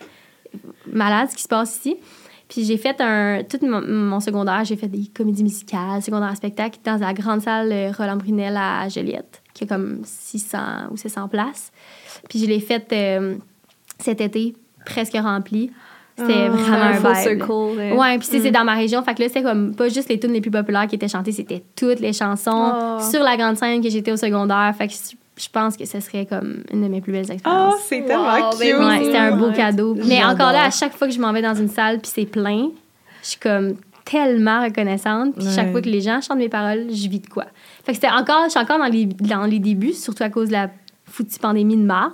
[0.92, 1.98] malade ce qui se passe ici.
[2.48, 3.44] Puis j'ai fait un.
[3.44, 7.42] Tout mon, mon secondaire, j'ai fait des comédies musicales, secondaire en spectacle, dans la grande
[7.42, 10.58] salle Roland Brunel à Joliette, qui a comme 600
[10.90, 11.72] ou 700 places.
[12.28, 13.36] Puis je l'ai fait euh,
[14.00, 15.70] cet été, presque rempli.
[16.20, 17.22] C'était Ah, vraiment un full vibe.
[17.24, 17.98] circle.
[17.98, 19.02] Ouais, puis tu sais, c'est dans ma région.
[19.04, 21.32] Fait que là, c'était comme pas juste les tunes les plus populaires qui étaient chantées,
[21.32, 22.98] c'était toutes les chansons Oh.
[23.12, 24.74] sur la grande scène que j'étais au secondaire.
[24.78, 24.94] Fait que
[25.38, 27.76] je pense que ce serait comme une de mes plus belles expériences.
[27.78, 28.80] Oh, c'est tellement Wow, ben cute.
[28.80, 29.96] Ouais, c'était un beau cadeau.
[30.06, 32.26] Mais encore là, à chaque fois que je m'en vais dans une salle puis c'est
[32.26, 32.70] plein,
[33.24, 35.36] je suis comme tellement reconnaissante.
[35.36, 37.46] Puis chaque fois que les gens chantent mes paroles, je vis de quoi.
[37.86, 40.48] Fait que c'était encore, je suis encore dans les, dans les débuts, surtout à cause
[40.48, 40.70] de la
[41.10, 42.14] foutue pandémie de marde.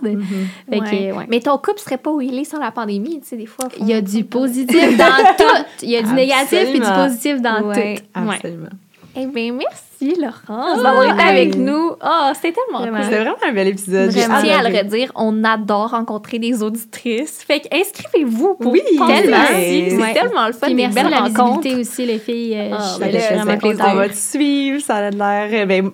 [0.70, 1.12] Fait que, Ouais.
[1.12, 1.26] ouais.
[1.30, 3.68] Mais ton couple serait pas où il est sans la pandémie, tu sais, des fois.
[3.80, 5.06] Il y a du positif dans
[5.38, 5.64] tout.
[5.84, 8.20] Il y a du négatif et du positif dans Ouais, tout.
[8.22, 8.36] Ouais.
[8.36, 8.70] Absolument.
[9.18, 11.92] Eh bien, merci, Laurence, d'avoir été avec nous.
[12.04, 12.98] Oh, c'était tellement Vraiment.
[12.98, 13.06] cool.
[13.06, 14.12] C'était vraiment un bel épisode.
[14.12, 17.42] Je tiens à le redire, on adore rencontrer des auditrices.
[17.48, 19.38] Fait que inscrivez-vous pour Oui, tellement.
[19.50, 20.14] C'est Ouais.
[20.14, 22.56] tellement le fun, Puis merci belles de la visibilité aussi, les filles.
[22.58, 23.86] Euh, Ah, je ben je suis ça vraiment plaisir.
[23.88, 25.50] On va te suivre, ça a l'air.
[25.54, 25.92] eh Ben,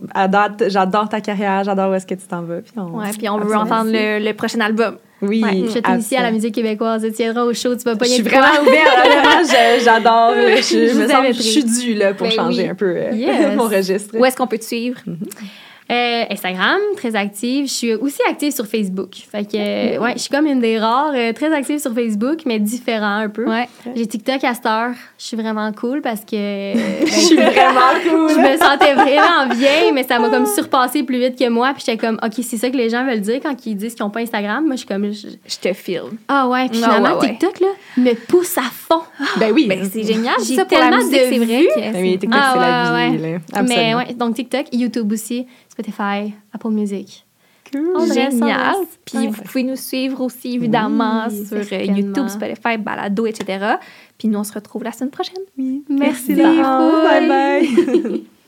[0.68, 2.62] j'adore ta carrière, j'adore où est-ce que tu t'en vas.
[2.62, 4.98] Puis on, Ouais, puis on veut entendre le, le prochain album.
[5.22, 7.04] Oui, Ouais, je t'initie à la musique québécoise.
[7.04, 9.84] Tu tiendras au show, tu vas pas Je suis vraiment ouverte.
[9.84, 10.34] J'adore.
[10.36, 12.70] Je, je Je me sens, je suis due là, pour Ben changer oui.
[12.70, 13.56] un peu euh, Yes.
[13.56, 14.16] mon registre.
[14.18, 14.98] Où est-ce qu'on peut te suivre?
[15.92, 17.68] Euh, Instagram, très active.
[17.68, 19.10] Je suis aussi active sur Facebook.
[19.30, 22.44] Fait que, euh, ouais, je suis comme une des rares, euh, très active sur Facebook,
[22.46, 23.46] mais différent un peu.
[23.46, 23.68] Ouais.
[23.96, 24.92] J'ai TikTok à cette heure.
[25.20, 26.36] Je suis vraiment cool parce que.
[26.36, 28.30] euh, ben, Je suis vraiment cool.
[28.30, 31.74] je me sentais vraiment vieille, mais ça m'a comme surpassé plus vite que moi.
[31.74, 34.06] Puis j'étais comme, OK, c'est ça que les gens veulent dire quand ils disent qu'ils
[34.06, 34.64] n'ont pas Instagram.
[34.66, 36.18] Moi, je suis comme, je- Je te filme.
[36.30, 36.70] ah ouais.
[36.70, 37.30] Puis Ah finalement, ouais, ouais.
[37.32, 37.68] TikTok, là,
[37.98, 39.02] me pousse à fond.
[39.40, 39.66] Ben oui.
[39.68, 40.36] Ben, c'est génial.
[40.48, 43.18] J'ai tellement de c'est vrai que Ben oui, TikTok, Ah, c'est la vie.
[43.18, 43.32] ouais.
[43.32, 43.38] là.
[43.56, 43.98] Mais Absolument.
[43.98, 47.26] ouais, donc TikTok, YouTube aussi, Spotify, Apple Music.
[47.72, 48.12] Cool.
[48.14, 48.76] Génial.
[49.06, 49.28] Puis Ouais.
[49.28, 51.98] vous pouvez nous suivre aussi, évidemment, Oui, sur euh, certainement.
[51.98, 53.76] YouTube, Spotify, Balado, etc.
[54.18, 55.38] Puis nous, on se retrouve la semaine prochaine.
[55.58, 55.84] Oui.
[55.88, 56.58] Merci, Merci.
[56.58, 57.04] Laurence.
[57.04, 58.24] Bye bye.